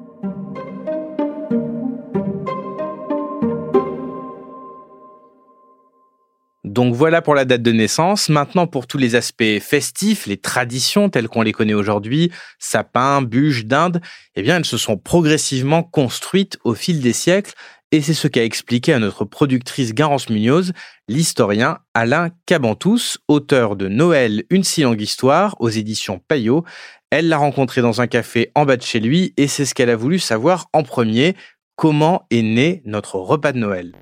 Donc 6.84 6.96
voilà 6.96 7.22
pour 7.22 7.34
la 7.34 7.46
date 7.46 7.62
de 7.62 7.72
naissance. 7.72 8.28
Maintenant 8.28 8.68
pour 8.68 8.88
tous 8.88 8.98
les 8.98 9.16
aspects 9.16 9.60
festifs, 9.62 10.28
les 10.28 10.36
traditions 10.36 11.08
telles 11.08 11.30
qu'on 11.30 11.42
les 11.42 11.54
connaît 11.54 11.74
aujourd'hui, 11.74 12.30
sapin, 12.60 13.22
bûches, 13.22 13.64
dinde, 13.64 14.02
eh 14.36 14.42
bien 14.42 14.58
elles 14.58 14.66
se 14.66 14.78
sont 14.78 14.98
progressivement 14.98 15.82
construites 15.82 16.58
au 16.66 16.74
fil 16.74 17.00
des 17.00 17.14
siècles 17.14 17.54
et 17.94 18.02
c'est 18.02 18.14
ce 18.14 18.28
qu'a 18.28 18.44
expliqué 18.44 18.92
à 18.92 19.00
notre 19.00 19.24
productrice 19.24 19.94
Garance 19.94 20.28
Munoz, 20.28 20.74
l'historien 21.08 21.78
Alain 21.94 22.32
Cabantous, 22.46 23.18
auteur 23.30 23.78
de 23.78 23.88
Noël, 23.88 24.44
une 24.50 24.66
si 24.66 24.82
longue 24.82 25.00
histoire 25.00 25.56
aux 25.62 25.70
éditions 25.70 26.20
Payot. 26.28 26.66
Elle 27.12 27.30
l'a 27.30 27.38
rencontré 27.38 27.82
dans 27.82 28.02
un 28.02 28.08
café 28.08 28.52
en 28.56 28.66
bas 28.66 28.76
de 28.76 28.82
chez 28.82 29.00
lui 29.00 29.34
et 29.38 29.48
c'est 29.48 29.64
ce 29.64 29.74
qu'elle 29.74 29.90
a 29.90 29.96
voulu 29.96 30.20
savoir 30.20 30.68
en 30.74 30.84
premier. 30.84 31.38
Comment 31.78 32.28
est 32.30 32.42
né 32.42 32.82
notre 32.84 33.16
repas 33.20 33.54
de 33.54 33.60
Noël? 33.60 33.94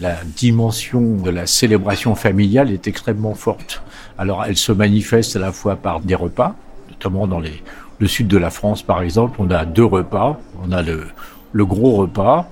La 0.00 0.16
dimension 0.24 1.16
de 1.16 1.30
la 1.30 1.46
célébration 1.46 2.14
familiale 2.14 2.70
est 2.70 2.86
extrêmement 2.86 3.34
forte. 3.34 3.82
Alors 4.18 4.44
elle 4.44 4.56
se 4.56 4.72
manifeste 4.72 5.36
à 5.36 5.38
la 5.38 5.52
fois 5.52 5.76
par 5.76 6.00
des 6.00 6.14
repas, 6.14 6.54
notamment 6.90 7.26
dans 7.26 7.40
le 7.40 8.08
sud 8.08 8.28
de 8.28 8.38
la 8.38 8.50
France 8.50 8.82
par 8.82 9.02
exemple, 9.02 9.36
on 9.38 9.50
a 9.50 9.64
deux 9.64 9.84
repas. 9.84 10.38
On 10.64 10.72
a 10.72 10.82
le, 10.82 11.64
gros 11.64 11.96
repas, 11.96 12.48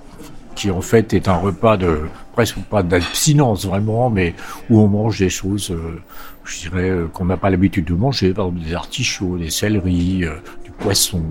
qui 0.55 0.71
en 0.71 0.81
fait 0.81 1.13
est 1.13 1.27
un 1.27 1.37
repas 1.37 1.77
de 1.77 2.01
presque 2.33 2.57
pas 2.69 2.83
d'abstinence 2.83 3.65
vraiment, 3.65 4.09
mais 4.09 4.33
où 4.69 4.79
on 4.79 4.87
mange 4.87 5.19
des 5.19 5.29
choses, 5.29 5.71
euh, 5.71 6.01
je 6.45 6.69
dirais, 6.69 6.89
euh, 6.89 7.07
qu'on 7.07 7.25
n'a 7.25 7.37
pas 7.37 7.49
l'habitude 7.49 7.85
de 7.85 7.93
manger, 7.93 8.33
par 8.33 8.47
exemple 8.47 8.65
des 8.65 8.73
artichauts, 8.73 9.37
des 9.37 9.49
céleris, 9.49 10.23
euh, 10.23 10.35
poisson. 10.81 11.21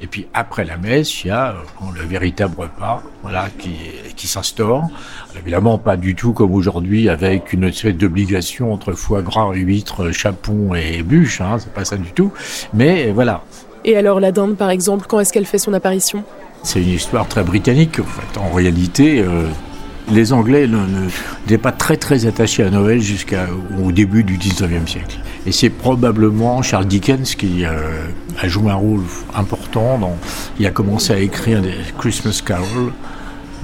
Et 0.00 0.06
puis 0.06 0.26
après 0.34 0.64
la 0.64 0.76
messe, 0.76 1.24
il 1.24 1.28
y 1.28 1.30
a 1.30 1.54
le 1.94 2.02
véritable 2.02 2.54
repas, 2.58 3.02
voilà, 3.22 3.48
qui, 3.58 3.74
qui 4.16 4.26
s'instaure. 4.26 4.84
Évidemment, 5.38 5.78
pas 5.78 5.96
du 5.96 6.14
tout 6.14 6.32
comme 6.32 6.52
aujourd'hui 6.52 7.08
avec 7.08 7.52
une 7.52 7.64
espèce 7.64 7.94
d'obligation 7.94 8.72
entre 8.72 8.92
foie 8.92 9.22
gras, 9.22 9.52
huîtres, 9.52 10.10
chapon 10.12 10.74
et 10.74 11.02
bûche. 11.02 11.40
Hein, 11.40 11.56
c'est 11.58 11.72
pas 11.72 11.84
ça 11.84 11.96
du 11.96 12.12
tout. 12.12 12.32
Mais 12.74 13.10
voilà. 13.10 13.42
Et 13.84 13.96
alors 13.96 14.20
la 14.20 14.32
dinde, 14.32 14.56
par 14.56 14.70
exemple, 14.70 15.06
quand 15.08 15.20
est-ce 15.20 15.32
qu'elle 15.32 15.46
fait 15.46 15.58
son 15.58 15.72
apparition? 15.72 16.24
C'est 16.62 16.82
une 16.82 16.88
histoire 16.88 17.26
très 17.28 17.44
britannique. 17.44 18.00
En, 18.00 18.04
fait. 18.04 18.38
en 18.38 18.50
réalité, 18.50 19.20
euh, 19.20 19.46
les 20.10 20.32
Anglais 20.32 20.66
n'étaient 20.66 21.58
pas 21.58 21.72
très 21.72 21.96
très 21.96 22.26
attachés 22.26 22.62
à 22.62 22.70
Noël 22.70 23.00
jusqu'au 23.00 23.92
début 23.92 24.24
du 24.24 24.38
19e 24.38 24.86
siècle. 24.86 25.18
Et 25.46 25.52
c'est 25.52 25.70
probablement 25.70 26.62
Charles 26.62 26.86
Dickens 26.86 27.34
qui 27.34 27.64
euh, 27.64 28.06
a 28.40 28.48
joué 28.48 28.70
un 28.70 28.76
rôle 28.76 29.02
important. 29.34 29.98
Dans, 29.98 30.16
il 30.58 30.66
a 30.66 30.70
commencé 30.70 31.12
à 31.12 31.18
écrire 31.18 31.62
des 31.62 31.74
Christmas 31.98 32.42
carols 32.44 32.92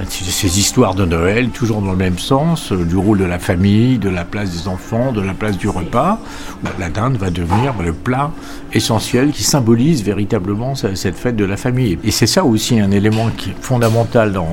Ces 0.08 0.58
histoires 0.58 0.96
de 0.96 1.04
Noël, 1.04 1.50
toujours 1.50 1.80
dans 1.80 1.92
le 1.92 1.96
même 1.96 2.18
sens, 2.18 2.72
euh, 2.72 2.84
du 2.84 2.96
rôle 2.96 3.18
de 3.18 3.24
la 3.24 3.38
famille, 3.38 3.98
de 3.98 4.08
la 4.08 4.24
place 4.24 4.50
des 4.50 4.66
enfants, 4.66 5.12
de 5.12 5.20
la 5.20 5.34
place 5.34 5.56
du 5.56 5.68
repas. 5.68 6.18
La 6.80 6.88
dinde 6.90 7.16
va 7.16 7.30
devenir 7.30 7.74
le 7.80 7.92
plat 7.92 8.32
essentiel 8.72 9.30
qui 9.30 9.44
symbolise 9.44 10.02
véritablement 10.02 10.74
cette 10.74 11.16
fête 11.16 11.36
de 11.36 11.44
la 11.44 11.56
famille. 11.56 11.98
Et 12.02 12.10
c'est 12.10 12.26
ça 12.26 12.44
aussi 12.44 12.80
un 12.80 12.90
élément 12.90 13.30
qui 13.36 13.50
est 13.50 13.56
fondamental 13.60 14.32
dans 14.32 14.48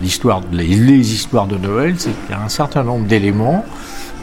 l'histoire, 0.00 0.42
les, 0.52 0.66
les 0.66 1.12
histoars 1.12 1.48
de 1.48 1.56
Noël, 1.56 1.94
c'est 1.98 2.10
qu'il 2.10 2.30
y 2.30 2.38
a 2.38 2.40
un 2.40 2.48
certain 2.48 2.84
nombre 2.84 3.06
d'éléments 3.06 3.64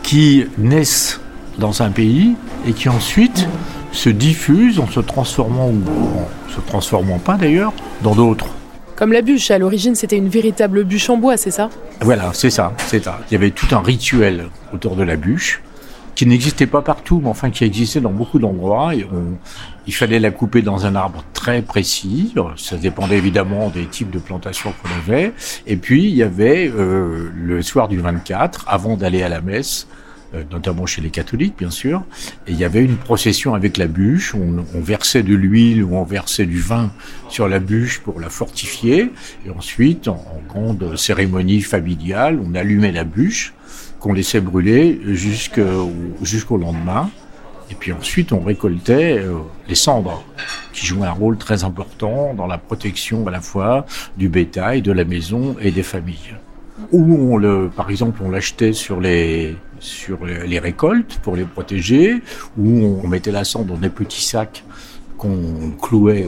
qui 0.03 0.45
naissent 0.57 1.19
dans 1.59 1.81
un 1.81 1.89
pays 1.89 2.35
et 2.65 2.71
qui 2.71 2.87
ensuite 2.87 3.47
se 3.91 4.09
diffusent 4.09 4.79
en 4.79 4.87
se 4.87 5.01
transformant 5.01 5.67
ou 5.67 5.81
en 6.19 6.53
se 6.53 6.61
transformant 6.61 7.17
pas 7.17 7.35
d'ailleurs 7.35 7.73
dans 8.03 8.15
d'autres. 8.15 8.47
Comme 8.95 9.11
la 9.11 9.21
bûche, 9.21 9.51
à 9.51 9.57
l'origine 9.57 9.93
c'était 9.93 10.17
une 10.17 10.29
véritable 10.29 10.85
bûche 10.85 11.09
en 11.09 11.17
bois, 11.17 11.35
c'est 11.35 11.51
ça? 11.51 11.69
Voilà, 12.01 12.31
c'est 12.33 12.49
ça, 12.49 12.73
c'est 12.77 13.03
ça. 13.03 13.19
Il 13.29 13.33
y 13.33 13.35
avait 13.35 13.51
tout 13.51 13.67
un 13.75 13.81
rituel 13.81 14.45
autour 14.73 14.95
de 14.95 15.03
la 15.03 15.17
bûche 15.17 15.61
qui 16.15 16.25
n'existait 16.25 16.65
pas 16.65 16.81
partout, 16.81 17.19
mais 17.21 17.29
enfin 17.29 17.49
qui 17.49 17.65
existait 17.65 17.99
dans 17.99 18.11
beaucoup 18.11 18.39
d'endroits. 18.39 18.93
il 19.85 19.93
fallait 19.93 20.19
la 20.19 20.31
couper 20.31 20.61
dans 20.61 20.85
un 20.85 20.95
arbre 20.95 21.25
très 21.33 21.61
précis. 21.61 22.33
Ça 22.55 22.77
dépendait 22.77 23.17
évidemment 23.17 23.69
des 23.69 23.85
types 23.85 24.11
de 24.11 24.19
plantations 24.19 24.73
qu'on 24.81 24.89
avait. 24.95 25.33
Et 25.67 25.75
puis 25.75 26.05
il 26.05 26.15
y 26.15 26.23
avait 26.23 26.71
euh, 26.73 27.29
le 27.35 27.61
soir 27.61 27.89
du 27.89 27.99
24, 27.99 28.63
avant 28.69 28.95
d'aller 28.95 29.23
à 29.23 29.29
la 29.29 29.41
messe, 29.41 29.87
notamment 30.51 30.85
chez 30.85 31.01
les 31.01 31.09
catholiques, 31.09 31.55
bien 31.57 31.69
sûr. 31.69 32.03
Et 32.47 32.51
il 32.51 32.57
y 32.57 32.63
avait 32.63 32.83
une 32.83 32.97
procession 32.97 33.53
avec 33.53 33.77
la 33.77 33.87
bûche. 33.87 34.35
On, 34.35 34.81
versait 34.81 35.23
de 35.23 35.33
l'huile 35.35 35.83
ou 35.83 35.95
on 35.95 36.03
versait 36.03 36.45
du 36.45 36.59
vin 36.59 36.91
sur 37.29 37.47
la 37.47 37.59
bûche 37.59 37.99
pour 37.99 38.19
la 38.19 38.29
fortifier. 38.29 39.11
Et 39.45 39.49
ensuite, 39.49 40.07
en, 40.07 40.13
en 40.13 40.41
grande 40.47 40.95
cérémonie 40.95 41.61
familiale, 41.61 42.39
on 42.43 42.55
allumait 42.55 42.91
la 42.91 43.03
bûche 43.03 43.53
qu'on 43.99 44.13
laissait 44.13 44.41
brûler 44.41 44.99
jusqu'au 45.03 46.57
lendemain. 46.57 47.09
Et 47.71 47.75
puis 47.75 47.91
ensuite, 47.91 48.31
on 48.31 48.41
récoltait 48.41 49.17
euh, 49.17 49.39
les 49.67 49.75
cendres, 49.75 50.23
qui 50.73 50.85
jouaient 50.85 51.07
un 51.07 51.11
rôle 51.11 51.37
très 51.37 51.63
important 51.63 52.35
dans 52.35 52.45
la 52.45 52.59
protection 52.59 53.27
à 53.27 53.31
la 53.31 53.41
fois 53.41 53.85
du 54.17 54.29
bétail, 54.29 54.83
de 54.83 54.91
la 54.91 55.05
maison 55.05 55.55
et 55.59 55.71
des 55.71 55.81
familles. 55.81 56.35
Ou 56.91 57.33
on 57.33 57.37
le, 57.37 57.69
par 57.73 57.89
exemple, 57.89 58.21
on 58.23 58.29
l'achetait 58.29 58.73
sur 58.73 58.99
les 58.99 59.55
sur 59.79 60.25
les 60.25 60.59
récoltes 60.59 61.19
pour 61.21 61.35
les 61.35 61.43
protéger, 61.43 62.21
ou 62.57 62.99
on 63.03 63.07
mettait 63.07 63.31
la 63.31 63.43
cendre 63.43 63.65
dans 63.65 63.77
des 63.77 63.89
petits 63.89 64.23
sacs 64.23 64.63
qu'on 65.17 65.71
clouait 65.81 66.27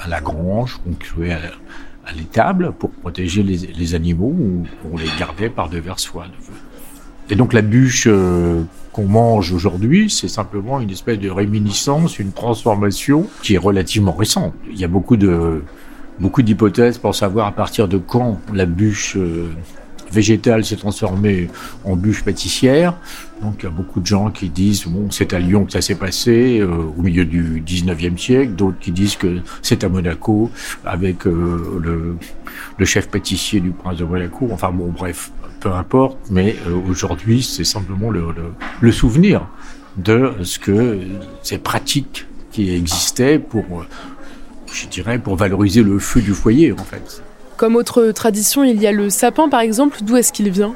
à 0.00 0.08
la 0.08 0.20
grange, 0.20 0.80
qu'on 0.82 0.92
clouait 0.92 1.32
à, 1.32 1.40
l'étable 2.16 2.72
pour 2.72 2.90
protéger 2.90 3.44
les, 3.44 3.94
animaux, 3.94 4.34
ou 4.36 4.64
on 4.92 4.96
les 4.96 5.06
gardait 5.16 5.48
par 5.48 5.68
devers 5.68 6.00
soi. 6.00 6.26
Et 7.28 7.36
donc 7.36 7.52
la 7.52 7.62
bûche 7.62 8.08
euh, 8.08 8.64
qu'on 8.92 9.06
mange 9.06 9.52
aujourd'hui, 9.52 10.10
c'est 10.10 10.26
simplement 10.26 10.80
une 10.80 10.90
espèce 10.90 11.20
de 11.20 11.30
réminiscence, 11.30 12.18
une 12.18 12.32
transformation 12.32 13.28
qui 13.44 13.54
est 13.54 13.58
relativement 13.58 14.12
récente. 14.12 14.54
Il 14.68 14.78
y 14.80 14.82
a 14.82 14.88
beaucoup 14.88 15.16
de 15.16 15.62
beaucoup 16.20 16.42
d'hypothèses 16.42 16.98
pour 16.98 17.14
savoir 17.14 17.46
à 17.46 17.52
partir 17.52 17.88
de 17.88 17.98
quand 17.98 18.40
la 18.52 18.66
bûche 18.66 19.16
euh, 19.16 19.48
végétale 20.12 20.64
s'est 20.64 20.76
transformée 20.76 21.48
en 21.84 21.96
bûche 21.96 22.22
pâtissière. 22.22 22.94
Donc 23.42 23.56
il 23.60 23.64
y 23.64 23.66
a 23.68 23.70
beaucoup 23.70 24.00
de 24.00 24.06
gens 24.06 24.30
qui 24.30 24.48
disent 24.48 24.84
bon 24.86 25.10
c'est 25.10 25.32
à 25.32 25.38
Lyon 25.38 25.64
que 25.64 25.72
ça 25.72 25.80
s'est 25.80 25.94
passé 25.94 26.60
euh, 26.60 26.68
au 26.68 27.02
milieu 27.02 27.24
du 27.24 27.62
19e 27.66 28.18
siècle, 28.18 28.52
d'autres 28.52 28.78
qui 28.78 28.92
disent 28.92 29.16
que 29.16 29.38
c'est 29.62 29.82
à 29.84 29.88
Monaco 29.88 30.50
avec 30.84 31.24
le, 31.24 32.16
le 32.76 32.84
chef 32.84 33.08
pâtissier 33.08 33.60
du 33.60 33.70
prince 33.70 33.98
de 33.98 34.04
Monaco. 34.04 34.48
Enfin 34.52 34.70
bon 34.72 34.88
bref, 34.88 35.30
peu 35.60 35.72
importe, 35.72 36.18
mais 36.30 36.56
euh, 36.66 36.74
aujourd'hui, 36.88 37.42
c'est 37.42 37.64
simplement 37.64 38.10
le, 38.10 38.24
le, 38.80 38.92
souvenir 38.92 39.46
de 39.96 40.32
ce 40.42 40.58
que 40.58 40.98
ces 41.42 41.58
pratiques 41.58 42.26
qui 42.50 42.74
existaient 42.74 43.38
pour, 43.38 43.64
euh, 43.80 43.86
je 44.72 44.86
dirais, 44.86 45.18
pour 45.18 45.36
valoriser 45.36 45.82
le 45.82 45.98
feu 45.98 46.20
du 46.20 46.32
foyer, 46.32 46.72
en 46.72 46.84
fait. 46.84 47.22
Comme 47.56 47.76
autre 47.76 48.10
tradition, 48.12 48.64
il 48.64 48.80
y 48.80 48.86
a 48.86 48.92
le 48.92 49.10
sapin, 49.10 49.48
par 49.48 49.60
exemple. 49.60 49.98
D'où 50.02 50.16
est-ce 50.16 50.32
qu'il 50.32 50.50
vient? 50.50 50.74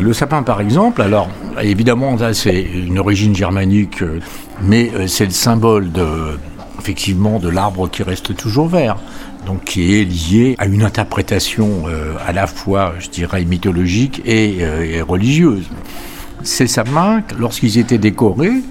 Le 0.00 0.12
sapin, 0.12 0.42
par 0.42 0.60
exemple, 0.60 1.02
alors 1.02 1.28
évidemment, 1.62 2.18
ça 2.18 2.34
c'est 2.34 2.60
une 2.62 2.98
origine 2.98 3.36
germanique, 3.36 4.02
euh, 4.02 4.18
mais 4.60 4.90
c'est 5.06 5.26
le 5.26 5.30
symbole 5.30 5.92
de, 5.92 6.36
effectivement, 6.80 7.38
de 7.38 7.48
l'arbre 7.48 7.88
qui 7.88 8.02
reste 8.02 8.34
toujours 8.34 8.66
vert 8.66 8.96
donc 9.46 9.64
qui 9.64 10.00
est 10.00 10.04
lié 10.04 10.56
à 10.58 10.66
une 10.66 10.82
interprétation 10.82 11.84
euh, 11.86 12.14
à 12.26 12.32
la 12.32 12.46
fois, 12.46 12.94
je 12.98 13.08
dirais, 13.08 13.44
mythologique 13.44 14.22
et, 14.24 14.58
euh, 14.60 15.04
religieuse. 15.06 15.64
Ces 16.42 16.66
sapins, 16.66 17.22
lorsqu'ils 17.38 17.78
étaient 17.78 17.98
décorés, 17.98 18.62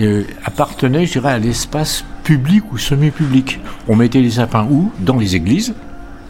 euh, 0.00 0.24
appartenaient, 0.44 1.06
je 1.06 1.12
dirais, 1.12 1.32
à 1.32 1.38
l'espace 1.38 2.04
public 2.28 2.70
ou 2.74 2.76
semi-public. 2.76 3.58
On 3.88 3.96
mettait 3.96 4.20
les 4.20 4.32
sapins 4.32 4.66
où 4.70 4.92
Dans 5.00 5.16
les 5.16 5.34
églises, 5.34 5.72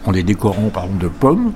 en 0.05 0.11
les 0.11 0.23
décorant 0.23 0.69
par 0.69 0.85
exemple 0.85 1.03
de 1.03 1.09
pommes. 1.09 1.51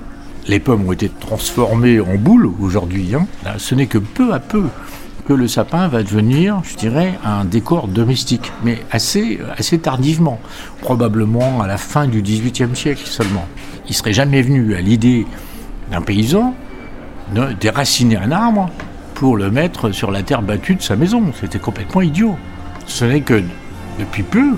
Les 0.46 0.60
pommes 0.60 0.86
ont 0.86 0.92
été 0.92 1.08
transformées 1.08 1.98
en 1.98 2.16
boules 2.16 2.50
aujourd'hui. 2.60 3.14
Hein. 3.14 3.26
ce 3.56 3.74
n'est 3.74 3.86
que 3.86 3.96
peu 3.96 4.34
à 4.34 4.40
peu 4.40 4.64
que 5.26 5.32
le 5.32 5.48
sapin 5.48 5.88
va 5.88 6.02
devenir, 6.02 6.60
je 6.62 6.76
dirais, 6.76 7.18
un 7.24 7.46
décor 7.46 7.88
domestique, 7.88 8.52
mais 8.62 8.80
assez, 8.90 9.40
assez 9.56 9.78
tardivement, 9.78 10.38
probablement 10.82 11.62
à 11.62 11.66
la 11.66 11.78
fin 11.78 12.06
du 12.06 12.20
XVIIIe 12.20 12.76
siècle 12.76 13.06
seulement. 13.06 13.46
Il 13.88 13.94
serait 13.94 14.12
jamais 14.12 14.42
venu 14.42 14.74
à 14.74 14.82
l'idée 14.82 15.26
d'un 15.90 16.02
paysan 16.02 16.54
de 17.34 17.54
déraciner 17.58 18.18
un 18.18 18.30
arbre 18.30 18.68
pour 19.14 19.38
le 19.38 19.50
mettre 19.50 19.90
sur 19.92 20.10
la 20.10 20.22
terre 20.22 20.42
battue 20.42 20.74
de 20.74 20.82
sa 20.82 20.96
maison. 20.96 21.32
C'était 21.40 21.58
complètement 21.58 22.02
idiot. 22.02 22.36
Ce 22.86 23.06
n'est 23.06 23.22
que 23.22 23.42
depuis 23.98 24.22
peu, 24.22 24.56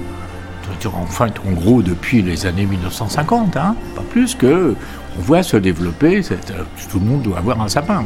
enfin 0.94 1.28
en 1.46 1.52
gros 1.52 1.82
depuis 1.82 2.22
les 2.22 2.46
années 2.46 2.66
1950, 2.66 3.56
hein, 3.56 3.76
pas 3.94 4.02
plus 4.02 4.34
que 4.34 4.74
on 5.18 5.20
voit 5.22 5.42
se 5.42 5.56
développer, 5.56 6.22
cette, 6.22 6.52
tout 6.90 6.98
le 6.98 7.06
monde 7.06 7.22
doit 7.22 7.38
avoir 7.38 7.60
un 7.60 7.68
sapin. 7.68 8.04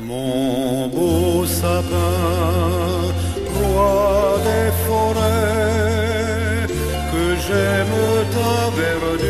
Mon 0.00 0.88
beau 0.88 1.44
sapin, 1.46 1.82
roi 3.54 4.38
des 4.44 4.70
forêts, 4.86 6.66
que 7.12 7.36
j'aime 7.46 7.86
ta 8.30 8.70
verdure. 8.76 9.22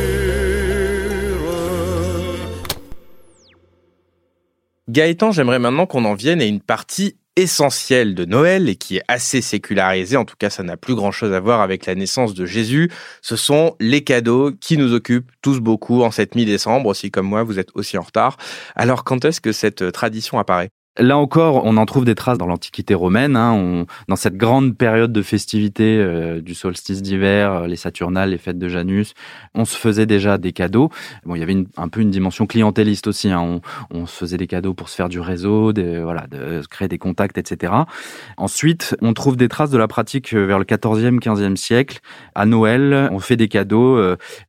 Gaëtan, 4.89 5.33
j'aimerais 5.33 5.59
maintenant 5.59 5.87
qu'on 5.87 6.05
en 6.05 6.15
vienne 6.15 6.41
à 6.41 6.45
une 6.45 6.61
partie 6.61 7.17
essentiel 7.37 8.15
de 8.15 8.25
Noël 8.25 8.69
et 8.69 8.77
qui 8.77 8.99
est 8.99 9.03
assez 9.09 9.41
sécularisé, 9.41 10.17
en 10.17 10.25
tout 10.25 10.37
cas 10.39 10.51
ça 10.51 10.63
n'a 10.63 10.77
plus 10.77 10.95
grand-chose 10.95 11.33
à 11.33 11.41
voir 11.41 11.61
avec 11.61 11.87
la 11.87 11.95
naissance 11.95 12.35
de 12.35 12.47
Jésus, 12.47 12.91
ce 13.23 13.37
sont 13.37 13.77
les 13.81 14.05
cadeaux 14.05 14.53
qui 14.53 14.77
nous 14.77 14.93
occupent 14.93 15.31
tous 15.41 15.61
beaucoup 15.61 16.03
en 16.03 16.11
cette 16.11 16.35
mi-décembre, 16.35 16.89
aussi 16.89 17.11
comme 17.11 17.27
moi, 17.27 17.43
vous 17.43 17.59
êtes 17.59 17.71
aussi 17.75 17.97
en 17.99 18.03
retard. 18.03 18.37
Alors 18.75 19.05
quand 19.05 19.25
est-ce 19.25 19.41
que 19.41 19.53
cette 19.53 19.93
tradition 19.93 20.39
apparaît? 20.39 20.71
Là 20.99 21.17
encore, 21.17 21.65
on 21.65 21.79
en 21.79 21.87
trouve 21.87 22.05
des 22.05 22.15
traces 22.15 22.37
dans 22.37 22.47
l'Antiquité 22.47 22.93
romaine, 22.93 23.35
hein, 23.35 23.87
dans 24.09 24.17
cette 24.17 24.37
grande 24.37 24.77
période 24.77 25.11
de 25.11 25.23
festivité 25.23 25.97
euh, 25.99 26.43
du 26.43 26.55
solstice 26.55 27.01
d'hiver, 27.01 27.51
euh, 27.51 27.67
les 27.67 27.77
Saturnales, 27.77 28.29
les 28.29 28.37
fêtes 28.37 28.59
de 28.59 28.69
Janus, 28.69 29.15
on 29.55 29.65
se 29.65 29.75
faisait 29.75 30.05
déjà 30.05 30.37
des 30.37 30.53
cadeaux. 30.53 30.91
Bon, 31.25 31.35
il 31.35 31.39
y 31.39 31.43
avait 31.43 31.65
un 31.79 31.89
peu 31.89 32.03
une 32.03 32.11
dimension 32.11 32.47
clientéliste 32.47 33.07
aussi. 33.07 33.31
Hein, 33.31 33.63
on, 33.91 34.05
se 34.05 34.15
faisait 34.15 34.37
des 34.37 34.47
cadeaux 34.47 34.75
pour 34.75 34.91
se 34.91 34.97
faire 34.97 35.09
du 35.09 35.19
réseau, 35.19 35.73
de, 35.73 36.03
voilà, 36.03 36.27
de 36.27 36.61
créer 36.69 36.89
des 36.89 36.99
contacts, 36.99 37.39
etc. 37.39 37.73
Ensuite, 38.37 38.95
on 39.01 39.15
trouve 39.15 39.39
des 39.39 39.49
traces 39.49 39.71
de 39.71 39.79
la 39.79 39.89
pratique 39.89 40.35
euh, 40.35 40.45
vers 40.45 40.59
le 40.59 40.67
14e, 40.67 41.21
15e 41.21 41.57
siècle. 41.57 42.01
À 42.35 42.45
Noël, 42.45 43.09
on 43.13 43.19
fait 43.19 43.39
des 43.39 43.49
cadeaux 43.49 43.99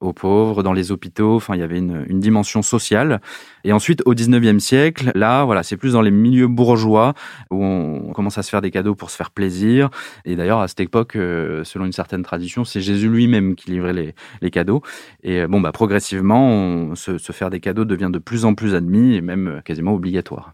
aux 0.02 0.14
pauvres, 0.14 0.62
dans 0.62 0.74
les 0.74 0.92
hôpitaux. 0.92 1.36
Enfin, 1.36 1.56
il 1.56 1.62
y 1.62 1.64
avait 1.64 1.78
une, 1.78 2.04
une 2.10 2.20
dimension 2.20 2.62
sociale. 2.62 3.22
Et 3.64 3.72
ensuite, 3.72 4.02
au 4.06 4.14
19e 4.14 4.60
siècle, 4.60 5.12
là, 5.16 5.46
voilà, 5.46 5.64
c'est 5.64 5.78
plus 5.78 5.94
dans 5.94 6.02
les 6.02 6.12
milieux 6.12 6.48
bourgeois 6.48 7.14
où 7.50 7.64
on 7.64 8.12
commence 8.14 8.38
à 8.38 8.44
se 8.44 8.50
faire 8.50 8.62
des 8.62 8.72
cadeaux 8.72 8.96
pour 8.96 9.10
se 9.10 9.16
faire 9.16 9.32
plaisir. 9.32 9.90
Et 10.26 10.36
d'ailleurs, 10.36 10.60
à 10.60 10.68
cette 10.68 10.82
époque, 10.82 11.16
euh, 11.16 11.64
selon 11.64 11.86
une 11.86 11.94
certaine 11.94 12.24
tradition, 12.24 12.66
c'est 12.66 12.82
Jésus 12.82 13.10
lui-même 13.10 13.56
qui 13.56 13.72
livrait 13.72 13.94
les, 13.94 14.16
les 14.42 14.52
cadeaux. 14.52 14.82
Et 15.24 15.42
euh, 15.42 15.48
bon, 15.48 15.62
bah, 15.62 15.72
progressivement, 15.72 16.50
on, 16.50 16.96
se, 16.96 17.18
se 17.18 17.32
faire 17.32 17.50
des 17.50 17.60
cadeaux 17.60 17.86
devient 17.86 18.10
de 18.12 18.20
plus 18.20 18.46
en 18.46 18.54
plus 18.54 18.76
admis 18.76 19.16
et 19.16 19.22
même 19.22 19.48
euh, 19.48 19.62
quasiment 19.62 19.94
obligatoire. 19.94 20.54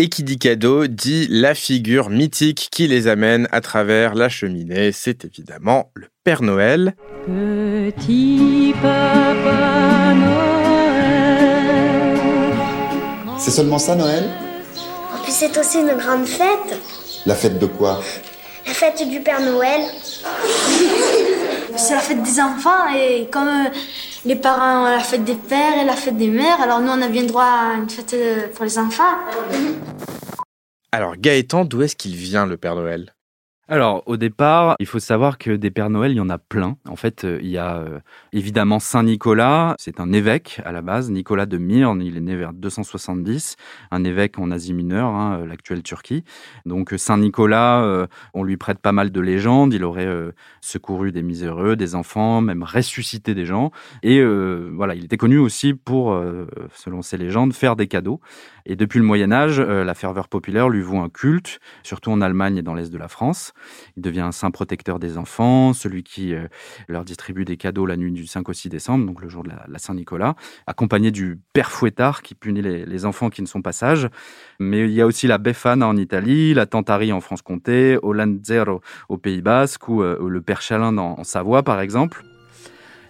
Et 0.00 0.08
qui 0.08 0.22
dit 0.22 0.38
cadeau 0.38 0.86
dit 0.86 1.26
la 1.28 1.56
figure 1.56 2.08
mythique 2.08 2.68
qui 2.70 2.86
les 2.86 3.08
amène 3.08 3.48
à 3.50 3.60
travers 3.60 4.14
la 4.14 4.28
cheminée. 4.28 4.92
C'est 4.92 5.24
évidemment 5.24 5.90
le 5.94 6.06
Père 6.22 6.42
Noël. 6.42 6.94
Petit 7.26 8.74
Papa 8.80 10.14
Noël. 10.14 10.47
C'est 13.38 13.50
seulement 13.50 13.78
ça, 13.78 13.94
Noël 13.94 14.28
En 15.14 15.22
plus, 15.22 15.32
c'est 15.32 15.56
aussi 15.56 15.78
une 15.78 15.96
grande 15.96 16.26
fête. 16.26 16.78
La 17.24 17.34
fête 17.34 17.58
de 17.58 17.66
quoi 17.66 18.00
La 18.66 18.72
fête 18.74 19.08
du 19.08 19.20
Père 19.20 19.40
Noël. 19.40 19.82
C'est 21.76 21.94
la 21.94 22.00
fête 22.00 22.22
des 22.22 22.40
enfants 22.40 22.88
et 22.94 23.28
comme 23.30 23.46
euh, 23.46 23.68
les 24.24 24.34
parents 24.34 24.82
ont 24.82 24.90
la 24.90 24.98
fête 24.98 25.24
des 25.24 25.36
pères 25.36 25.80
et 25.80 25.84
la 25.84 25.94
fête 25.94 26.16
des 26.16 26.28
mères. 26.28 26.60
Alors 26.60 26.80
nous, 26.80 26.90
on 26.90 27.00
a 27.00 27.08
bien 27.08 27.22
droit 27.22 27.44
à 27.44 27.74
une 27.74 27.88
fête 27.88 28.14
euh, 28.14 28.48
pour 28.52 28.64
les 28.64 28.78
enfants. 28.78 29.14
Alors 30.90 31.14
Gaëtan, 31.16 31.64
d'où 31.64 31.82
est-ce 31.82 31.94
qu'il 31.94 32.16
vient 32.16 32.46
le 32.46 32.56
Père 32.56 32.74
Noël? 32.74 33.14
Alors, 33.70 34.02
au 34.06 34.16
départ, 34.16 34.76
il 34.80 34.86
faut 34.86 34.98
savoir 34.98 35.36
que 35.36 35.50
des 35.50 35.70
Pères 35.70 35.90
Noël, 35.90 36.12
il 36.12 36.14
y 36.14 36.20
en 36.20 36.30
a 36.30 36.38
plein. 36.38 36.78
En 36.88 36.96
fait, 36.96 37.24
euh, 37.24 37.38
il 37.42 37.50
y 37.50 37.58
a 37.58 37.76
euh, 37.76 37.98
évidemment 38.32 38.78
Saint 38.78 39.02
Nicolas, 39.02 39.74
c'est 39.78 40.00
un 40.00 40.10
évêque 40.10 40.62
à 40.64 40.72
la 40.72 40.80
base, 40.80 41.10
Nicolas 41.10 41.44
de 41.44 41.58
Myrne, 41.58 42.00
il 42.00 42.16
est 42.16 42.22
né 42.22 42.34
vers 42.34 42.54
270, 42.54 43.56
un 43.90 44.04
évêque 44.04 44.38
en 44.38 44.50
Asie 44.52 44.72
mineure, 44.72 45.08
hein, 45.08 45.40
euh, 45.40 45.46
l'actuelle 45.46 45.82
Turquie. 45.82 46.24
Donc 46.64 46.94
euh, 46.94 46.96
Saint 46.96 47.18
Nicolas, 47.18 47.82
euh, 47.82 48.06
on 48.32 48.42
lui 48.42 48.56
prête 48.56 48.78
pas 48.78 48.92
mal 48.92 49.10
de 49.10 49.20
légendes, 49.20 49.74
il 49.74 49.84
aurait 49.84 50.06
euh, 50.06 50.32
secouru 50.62 51.12
des 51.12 51.22
miséreux, 51.22 51.76
des 51.76 51.94
enfants, 51.94 52.40
même 52.40 52.62
ressuscité 52.62 53.34
des 53.34 53.44
gens. 53.44 53.70
Et 54.02 54.22
voilà, 54.72 54.94
il 54.94 55.04
était 55.04 55.16
connu 55.16 55.38
aussi 55.38 55.74
pour, 55.74 56.18
selon 56.74 57.02
ces 57.02 57.16
légendes, 57.16 57.52
faire 57.52 57.76
des 57.76 57.86
cadeaux. 57.86 58.20
Et 58.66 58.76
depuis 58.76 58.98
le 58.98 59.04
Moyen 59.04 59.32
Âge, 59.32 59.60
la 59.60 59.94
ferveur 59.94 60.28
populaire 60.28 60.68
lui 60.68 60.82
voue 60.82 60.98
un 60.98 61.08
culte, 61.08 61.58
surtout 61.82 62.10
en 62.10 62.20
Allemagne 62.20 62.58
et 62.58 62.62
dans 62.62 62.74
l'Est 62.74 62.92
de 62.92 62.98
la 62.98 63.08
France. 63.08 63.52
Il 63.96 64.02
devient 64.02 64.20
un 64.20 64.32
saint 64.32 64.50
protecteur 64.50 64.98
des 64.98 65.18
enfants, 65.18 65.72
celui 65.72 66.02
qui 66.02 66.34
euh, 66.34 66.48
leur 66.88 67.04
distribue 67.04 67.44
des 67.44 67.56
cadeaux 67.56 67.86
la 67.86 67.96
nuit 67.96 68.12
du 68.12 68.26
5 68.26 68.48
au 68.48 68.52
6 68.52 68.68
décembre, 68.68 69.06
donc 69.06 69.20
le 69.20 69.28
jour 69.28 69.42
de 69.42 69.48
la, 69.48 69.64
la 69.68 69.78
Saint-Nicolas, 69.78 70.34
accompagné 70.66 71.10
du 71.10 71.38
père 71.52 71.70
fouettard 71.70 72.22
qui 72.22 72.34
punit 72.34 72.62
les, 72.62 73.04
enfants 73.04 73.30
qui 73.30 73.42
ne 73.42 73.46
sont 73.46 73.62
pas 73.62 73.72
sages. 73.72 74.08
Mais 74.58 74.84
il 74.84 74.90
y 74.90 75.00
a 75.00 75.06
aussi 75.06 75.26
la 75.26 75.38
Befana 75.38 75.86
en 75.86 75.96
Italie, 75.96 76.54
la 76.54 76.66
Tantari 76.66 77.12
en 77.12 77.20
France-Comté, 77.20 77.98
Zero 78.42 78.80
au 79.08 79.18
Pays 79.18 79.40
Basque 79.40 79.88
ou, 79.88 80.02
euh, 80.02 80.18
le 80.28 80.40
père 80.40 80.60
Chalin 80.60 80.98
en, 80.98 81.20
en 81.20 81.24
Savoie, 81.24 81.62
par 81.62 81.80
exemple. 81.80 82.24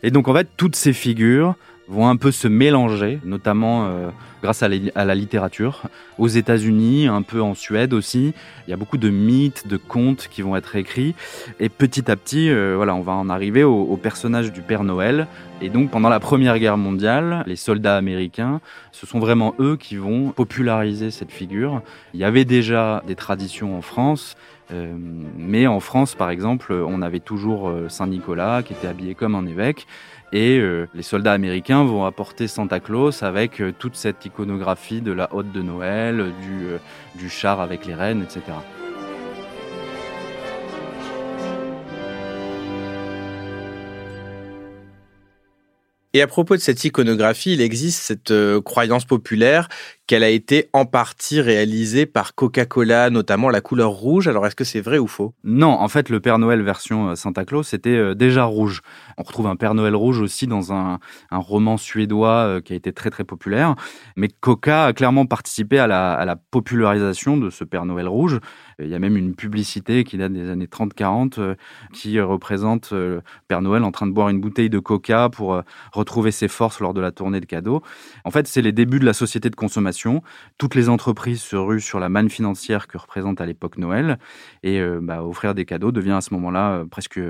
Et 0.03 0.11
donc, 0.11 0.29
en 0.29 0.35
fait, 0.35 0.49
toutes 0.57 0.77
ces 0.77 0.93
figures 0.93 1.57
vont 1.89 2.09
un 2.09 2.17
peu 2.17 2.31
se 2.31 2.49
mélanger, 2.49 3.19
notamment 3.25 3.87
euh, 3.87 4.11
grâce 4.43 4.63
à 4.63 4.69
la, 4.69 4.77
à 4.95 5.05
la 5.05 5.15
littérature. 5.15 5.83
Aux 6.19 6.29
États-Unis, 6.29 7.07
un 7.07 7.23
peu 7.23 7.41
en 7.41 7.55
Suède 7.55 7.95
aussi, 7.95 8.35
il 8.67 8.71
y 8.71 8.73
a 8.75 8.77
beaucoup 8.77 8.99
de 8.99 9.09
mythes, 9.09 9.67
de 9.67 9.77
contes 9.77 10.29
qui 10.31 10.43
vont 10.43 10.55
être 10.55 10.77
écrits. 10.77 11.15
Et 11.61 11.69
petit 11.69 12.11
à 12.11 12.17
petit, 12.17 12.51
euh, 12.51 12.75
voilà, 12.77 12.95
on 12.95 13.01
va 13.01 13.13
en 13.13 13.31
arriver 13.31 13.65
au, 13.65 13.83
au 13.83 13.97
personnage 13.97 14.53
du 14.53 14.61
Père 14.61 14.85
Noël. 14.85 15.27
Et 15.61 15.71
donc, 15.71 15.91
pendant 15.91 16.09
la 16.09 16.21
Première 16.21 16.59
Guerre 16.59 16.77
mondiale, 16.77 17.43
les 17.47 17.57
soldats 17.57 17.97
américains, 17.97 18.61
ce 18.93 19.07
sont 19.07 19.19
vraiment 19.19 19.55
eux 19.59 19.77
qui 19.77 19.97
vont 19.97 20.31
populariser 20.31 21.11
cette 21.11 21.33
figure. 21.33 21.83
Il 22.15 22.21
y 22.21 22.25
avait 22.25 22.45
déjà 22.45 23.03
des 23.07 23.15
traditions 23.15 23.77
en 23.77 23.83
France. 23.83 24.37
Euh, 24.71 24.95
mais 25.37 25.67
en 25.67 25.81
France, 25.81 26.15
par 26.15 26.31
exemple, 26.31 26.73
on 26.73 27.01
avait 27.01 27.21
toujours 27.21 27.71
euh, 27.71 27.89
Saint 27.89 28.07
Nicolas 28.07 28.63
qui 28.63 28.75
était 28.75 28.87
habillé 28.87 29.15
comme 29.15 29.35
un 29.35 29.47
évêque. 29.47 29.87
Et 30.33 30.59
euh, 30.59 30.87
les 30.95 31.03
soldats 31.03 31.33
américains 31.33 31.85
vont 31.85 32.05
apporter 32.05 32.49
Santa 32.49 32.81
Claus 32.81 33.23
avec 33.23 33.63
euh, 33.63 33.73
toute 33.77 33.97
cette 33.97 34.27
iconographie 34.27 35.01
de 35.01 35.13
la 35.13 35.35
hotte 35.35 35.53
de 35.53 35.63
Noël, 35.63 36.33
du, 36.43 36.67
euh, 36.67 36.79
du 37.15 37.31
char 37.31 37.61
avec 37.63 37.87
les 37.87 37.95
rennes, 37.95 38.23
etc. 38.23 38.43
Et 46.13 46.21
à 46.21 46.27
propos 46.27 46.57
de 46.57 46.61
cette 46.61 46.85
iconographie, 46.85 47.53
il 47.53 47.61
existe 47.61 48.01
cette 48.03 48.33
croyance 48.65 49.05
populaire 49.05 49.69
qu'elle 50.09 50.25
a 50.25 50.31
été 50.31 50.71
en 50.73 50.87
partie 50.87 51.43
réalisée 51.43 52.07
par 52.07 52.35
Coca-Cola, 52.35 53.11
notamment 53.11 53.51
la 53.51 53.61
couleur 53.61 53.91
rouge. 53.91 54.27
Alors 54.27 54.47
est-ce 54.47 54.57
que 54.57 54.65
c'est 54.65 54.81
vrai 54.81 54.97
ou 54.97 55.07
faux? 55.07 55.35
Non, 55.45 55.69
en 55.69 55.89
fait, 55.89 56.09
le 56.09 56.19
Père 56.19 56.39
Noël 56.39 56.63
version 56.63 57.11
euh, 57.11 57.15
Santa 57.15 57.45
Claus, 57.45 57.69
c'était 57.69 57.91
euh, 57.91 58.15
déjà 58.15 58.45
rouge. 58.45 58.81
On 59.19 59.23
retrouve 59.23 59.47
un 59.47 59.57
Père 59.57 59.75
Noël 59.75 59.95
rouge 59.95 60.21
aussi 60.21 60.47
dans 60.47 60.73
un, 60.73 60.99
un 61.31 61.39
roman 61.39 61.77
suédois 61.77 62.31
euh, 62.31 62.61
qui 62.63 62.73
a 62.73 62.77
été 62.77 62.95
très 62.95 63.11
très 63.11 63.23
populaire. 63.23 63.75
Mais 64.17 64.29
Coca 64.29 64.87
a 64.87 64.93
clairement 64.95 65.27
participé 65.27 65.79
à 65.79 65.87
la, 65.87 66.15
à 66.15 66.25
la 66.25 66.37
popularisation 66.37 67.37
de 67.37 67.51
ce 67.51 67.65
Père 67.65 67.85
Noël 67.85 68.09
rouge. 68.09 68.41
Il 68.81 68.89
y 68.89 68.95
a 68.95 68.99
même 68.99 69.17
une 69.17 69.35
publicité 69.35 70.05
qui 70.05 70.17
date 70.17 70.33
des 70.33 70.49
années 70.49 70.69
30-40 70.69 71.35
euh, 71.39 71.55
qui 71.93 72.19
représente 72.19 72.95
Père 73.47 73.61
Noël 73.61 73.85
en 73.85 73.91
train 73.91 74.07
de 74.07 74.13
boire 74.13 74.31
une 74.31 74.41
bouteille 74.41 74.71
de 74.71 74.79
Coca 74.79 75.29
pour 75.29 75.61
retrouver 75.93 76.31
ses 76.31 76.49
forces 76.49 76.81
lors 76.81 76.95
de 76.95 77.01
la 77.01 77.11
tournée 77.11 77.41
de 77.41 77.47
cadeaux. 77.47 77.83
En 78.25 78.31
fait, 78.31 78.47
c'est 78.47 78.63
les 78.63 78.73
débuts 78.73 79.01
de 79.01 79.05
la 79.05 79.13
société 79.13 79.51
de 79.51 79.57
consommation. 79.57 79.98
Toutes 80.59 80.75
les 80.75 80.89
entreprises 80.89 81.41
se 81.41 81.57
ruent 81.57 81.81
sur 81.81 81.99
la 81.99 82.09
manne 82.09 82.31
financière 82.31 82.87
que 82.87 82.99
représente 82.99 83.41
à 83.41 83.47
l'époque 83.47 83.79
Noël. 83.79 84.19
Et 84.63 84.81
euh, 84.81 85.01
bah, 85.03 85.23
offrir 85.25 85.55
des 85.55 85.65
cadeaux 85.65 85.93
devient 85.93 86.13
à 86.13 86.21
ce 86.21 86.35
moment-là 86.35 86.73
euh, 86.73 86.85
presque 86.85 87.21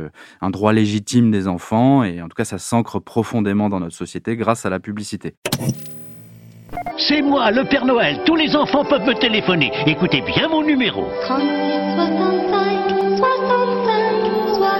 un 0.41 0.51
droit 0.51 0.73
légitime 0.73 1.31
des 1.31 1.49
enfants. 1.49 2.05
Et 2.05 2.21
en 2.23 2.29
tout 2.29 2.37
cas, 2.37 2.45
ça 2.45 2.59
s'ancre 2.59 2.99
profondément 2.99 3.69
dans 3.69 3.81
notre 3.81 3.97
société 3.97 4.37
grâce 4.37 4.67
à 4.67 4.71
la 4.71 4.81
publicité. 4.81 5.35
C'est 6.99 7.23
moi, 7.23 7.51
le 7.51 7.65
Père 7.65 7.85
Noël. 7.87 8.21
Tous 8.27 8.37
les 8.37 8.55
enfants 8.57 8.85
peuvent 8.85 9.07
me 9.07 9.15
téléphoner. 9.15 9.71
Écoutez 9.87 10.21
bien 10.21 10.49
mon 10.49 10.63
numéro. 10.63 11.07
36, 11.25 12.07
65, 12.07 13.17
65, 13.17 14.19
65. 14.57 14.79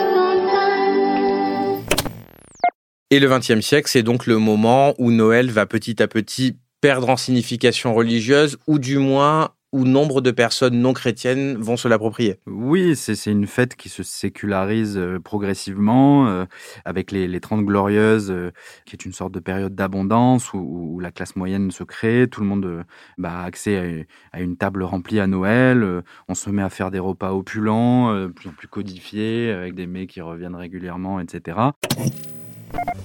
Et 3.11 3.21
le 3.21 3.29
XXe 3.29 3.61
siècle, 3.61 3.89
c'est 3.89 4.03
donc 4.03 4.27
le 4.27 4.37
moment 4.39 4.95
où 4.99 5.11
Noël 5.11 5.51
va 5.51 5.65
petit 5.65 6.03
à 6.03 6.09
petit 6.09 6.59
perdre 6.81 7.09
en 7.11 7.17
signification 7.17 7.95
religieuse, 7.95 8.59
ou 8.67 8.79
du 8.79 8.99
moins 8.99 9.51
où 9.73 9.85
nombre 9.85 10.21
de 10.23 10.31
personnes 10.31 10.81
non 10.81 10.95
chrétiennes 10.95 11.57
vont 11.59 11.77
se 11.77 11.89
l'approprier. 11.89 12.37
Oui, 12.47 12.97
c'est 12.97 13.27
une 13.27 13.47
fête 13.47 13.77
qui 13.77 13.91
se 13.91 14.03
sécularise 14.03 14.97
euh, 14.97 15.19
progressivement, 15.19 16.27
euh, 16.27 16.47
avec 16.87 17.13
les, 17.13 17.29
les 17.29 17.41
30 17.41 17.67
Glorieuses, 17.67 18.31
euh, 18.31 18.51
qui 18.87 18.97
est 18.97 19.05
une 19.05 19.13
sorte 19.13 19.33
de 19.33 19.41
période 19.41 19.75
d'abondance 19.75 20.55
où, 20.55 20.59
où 20.59 21.01
la 21.01 21.11
classe 21.11 21.37
moyenne 21.37 21.71
se 21.71 21.85
crée, 21.85 22.29
tout 22.31 22.41
le 22.41 22.47
monde 22.47 22.65
euh, 22.65 22.83
bah, 23.19 23.41
a 23.41 23.45
accès 23.45 24.07
à, 24.33 24.39
à 24.39 24.41
une 24.41 24.57
table 24.57 24.83
remplie 24.83 25.21
à 25.21 25.27
Noël, 25.27 25.83
euh, 25.83 26.01
on 26.29 26.35
se 26.35 26.49
met 26.49 26.63
à 26.63 26.71
faire 26.71 26.91
des 26.91 26.99
repas 26.99 27.35
opulents, 27.35 28.11
euh, 28.15 28.29
de 28.29 28.33
plus 28.33 28.49
en 28.49 28.53
plus 28.53 28.69
codifiés, 28.69 29.51
avec 29.51 29.75
des 29.75 29.87
mets 29.87 30.07
qui 30.07 30.23
reviennent 30.23 30.57
régulièrement, 30.57 31.21
etc. 31.21 31.59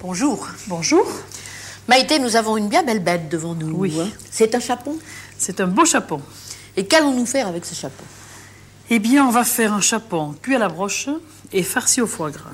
Bonjour. 0.00 0.48
Bonjour. 0.68 1.06
Maïté, 1.88 2.18
nous 2.18 2.36
avons 2.36 2.56
une 2.56 2.68
bien 2.68 2.82
belle 2.82 3.02
bête 3.02 3.28
devant 3.28 3.54
nous. 3.54 3.74
Oui. 3.76 4.00
hein. 4.00 4.08
C'est 4.30 4.54
un 4.54 4.60
chapeau? 4.60 4.98
C'est 5.36 5.60
un 5.60 5.66
beau 5.66 5.84
chapeau. 5.84 6.20
Et 6.76 6.86
qu'allons-nous 6.86 7.26
faire 7.26 7.46
avec 7.46 7.64
ce 7.64 7.74
chapeau? 7.74 8.04
Eh 8.90 8.98
bien, 8.98 9.26
on 9.26 9.30
va 9.30 9.44
faire 9.44 9.72
un 9.72 9.80
chapeau 9.80 10.34
cuit 10.42 10.56
à 10.56 10.58
la 10.58 10.68
broche 10.68 11.08
et 11.52 11.62
farci 11.62 12.00
au 12.00 12.06
foie 12.06 12.30
gras. 12.30 12.50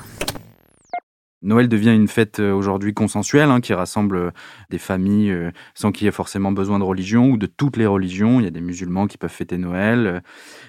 Noël 1.42 1.68
devient 1.68 1.94
une 1.94 2.09
fête 2.09 2.38
euh, 2.38 2.53
aujourd'hui 2.53 2.92
consensuelle 2.92 3.50
hein, 3.50 3.61
qui 3.61 3.72
rassemble 3.72 4.16
euh, 4.16 4.31
des 4.68 4.76
familles 4.76 5.31
euh, 5.31 5.50
sans 5.74 5.90
qu'il 5.90 6.05
y 6.05 6.09
ait 6.09 6.12
forcément 6.12 6.53
besoin 6.53 6.79
de 6.79 6.85
religion 6.85 7.31
ou 7.31 7.38
de 7.38 7.46
toutes 7.46 7.79
les 7.79 7.87
religions. 7.87 8.40
Il 8.40 8.44
y 8.44 8.46
a 8.46 8.50
des 8.50 8.61
musulmans 8.61 9.07
qui 9.07 9.16
peuvent 9.16 9.31
fêter 9.31 9.57
Noël. 9.57 10.22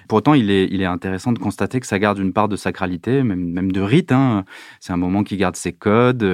Pour 0.08 0.18
autant, 0.18 0.32
il 0.32 0.50
est, 0.50 0.84
intéressant 0.84 1.32
de 1.32 1.38
constater 1.38 1.78
que 1.78 1.86
ça 1.86 1.98
garde 1.98 2.18
une 2.18 2.32
part 2.32 2.48
de 2.48 2.56
sacralité, 2.56 3.22
même, 3.22 3.52
même 3.52 3.70
de 3.70 3.80
rite. 3.80 4.12
Hein. 4.12 4.44
C'est 4.80 4.92
un 4.92 4.96
moment 4.96 5.22
qui 5.22 5.36
garde 5.36 5.56
ses 5.56 5.72
codes 5.72 6.26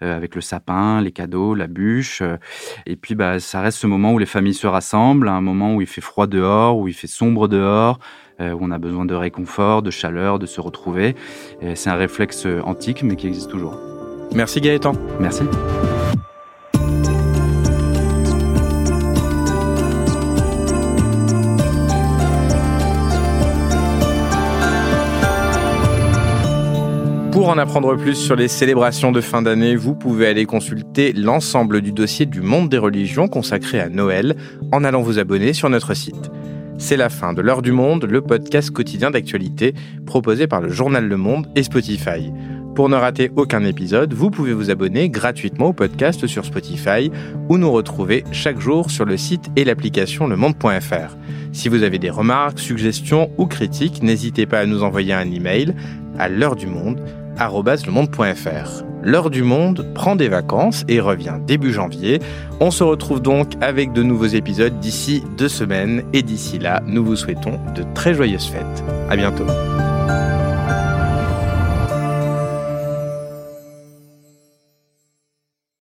avec 0.00 0.34
le 0.34 0.40
sapin, 0.40 1.00
les 1.00 1.12
cadeaux, 1.12 1.54
la 1.54 1.68
bûche. 1.68 2.22
et 2.86 2.96
puis, 2.96 3.14
bah, 3.14 3.38
ça 3.38 3.60
reste 3.60 3.78
ce 3.78 3.86
moment 3.86 4.12
où 4.12 4.18
les 4.18 4.26
familles 4.26 4.54
se 4.54 4.66
rassemblent, 4.66 5.28
un 5.28 5.40
moment 5.40 5.76
où 5.76 5.80
il 5.80 5.86
fait 5.86 6.00
froid 6.00 6.26
dehors, 6.26 6.78
où 6.78 6.88
il 6.88 6.94
fait 6.94 7.06
sombre 7.06 7.46
dehors, 7.48 8.00
où 8.40 8.58
on 8.60 8.70
a 8.70 8.78
besoin 8.78 9.04
de 9.04 9.14
réconfort, 9.14 9.82
de 9.82 9.90
chaleur, 9.90 10.38
de 10.38 10.46
se 10.46 10.60
retrouver. 10.60 11.14
Et 11.60 11.76
C'est 11.76 11.90
un 11.90 11.94
réflexe 11.94 12.46
euh, 12.46 12.60
antique, 12.64 13.02
mais 13.02 13.16
qui 13.16 13.26
existe 13.26 13.50
toujours. 13.50 13.78
Merci 14.34 14.60
Gaëtan. 14.60 14.92
Merci. 15.20 15.44
Pour 27.30 27.48
en 27.48 27.58
apprendre 27.58 27.96
plus 27.96 28.14
sur 28.14 28.36
les 28.36 28.46
célébrations 28.46 29.10
de 29.10 29.20
fin 29.20 29.42
d'année, 29.42 29.74
vous 29.74 29.94
pouvez 29.94 30.28
aller 30.28 30.46
consulter 30.46 31.12
l'ensemble 31.12 31.80
du 31.80 31.90
dossier 31.90 32.26
du 32.26 32.40
monde 32.40 32.68
des 32.68 32.78
religions 32.78 33.26
consacré 33.26 33.80
à 33.80 33.88
Noël 33.88 34.36
en 34.72 34.84
allant 34.84 35.02
vous 35.02 35.18
abonner 35.18 35.52
sur 35.52 35.68
notre 35.68 35.94
site. 35.94 36.30
C'est 36.86 36.98
la 36.98 37.08
fin 37.08 37.32
de 37.32 37.40
l'heure 37.40 37.62
du 37.62 37.72
monde, 37.72 38.04
le 38.04 38.20
podcast 38.20 38.70
quotidien 38.70 39.10
d'actualité 39.10 39.72
proposé 40.04 40.46
par 40.46 40.60
le 40.60 40.68
journal 40.68 41.08
Le 41.08 41.16
Monde 41.16 41.46
et 41.56 41.62
Spotify. 41.62 42.30
Pour 42.74 42.90
ne 42.90 42.94
rater 42.94 43.30
aucun 43.36 43.64
épisode, 43.64 44.12
vous 44.12 44.30
pouvez 44.30 44.52
vous 44.52 44.70
abonner 44.70 45.08
gratuitement 45.08 45.68
au 45.68 45.72
podcast 45.72 46.26
sur 46.26 46.44
Spotify 46.44 47.10
ou 47.48 47.56
nous 47.56 47.72
retrouver 47.72 48.22
chaque 48.32 48.60
jour 48.60 48.90
sur 48.90 49.06
le 49.06 49.16
site 49.16 49.46
et 49.56 49.64
l'application 49.64 50.26
lemonde.fr. 50.26 51.16
Si 51.54 51.70
vous 51.70 51.84
avez 51.84 51.98
des 51.98 52.10
remarques, 52.10 52.58
suggestions 52.58 53.30
ou 53.38 53.46
critiques, 53.46 54.02
n'hésitez 54.02 54.44
pas 54.44 54.60
à 54.60 54.66
nous 54.66 54.82
envoyer 54.82 55.14
un 55.14 55.30
email 55.30 55.74
à 56.18 56.28
l'heure 56.28 56.54
du 56.54 56.66
monde 56.66 57.00
@lemonde.fr. 57.38 58.84
L'heure 59.02 59.28
du 59.28 59.42
monde 59.42 59.86
prend 59.94 60.16
des 60.16 60.28
vacances 60.28 60.84
et 60.88 60.98
revient 61.00 61.34
début 61.46 61.72
janvier. 61.72 62.20
On 62.60 62.70
se 62.70 62.82
retrouve 62.82 63.20
donc 63.20 63.52
avec 63.60 63.92
de 63.92 64.02
nouveaux 64.02 64.24
épisodes 64.24 64.80
d'ici 64.80 65.22
deux 65.36 65.48
semaines 65.48 66.02
et 66.12 66.22
d'ici 66.22 66.58
là, 66.58 66.82
nous 66.86 67.04
vous 67.04 67.16
souhaitons 67.16 67.60
de 67.74 67.84
très 67.94 68.14
joyeuses 68.14 68.46
fêtes. 68.46 68.84
À 69.10 69.16
bientôt. 69.16 69.44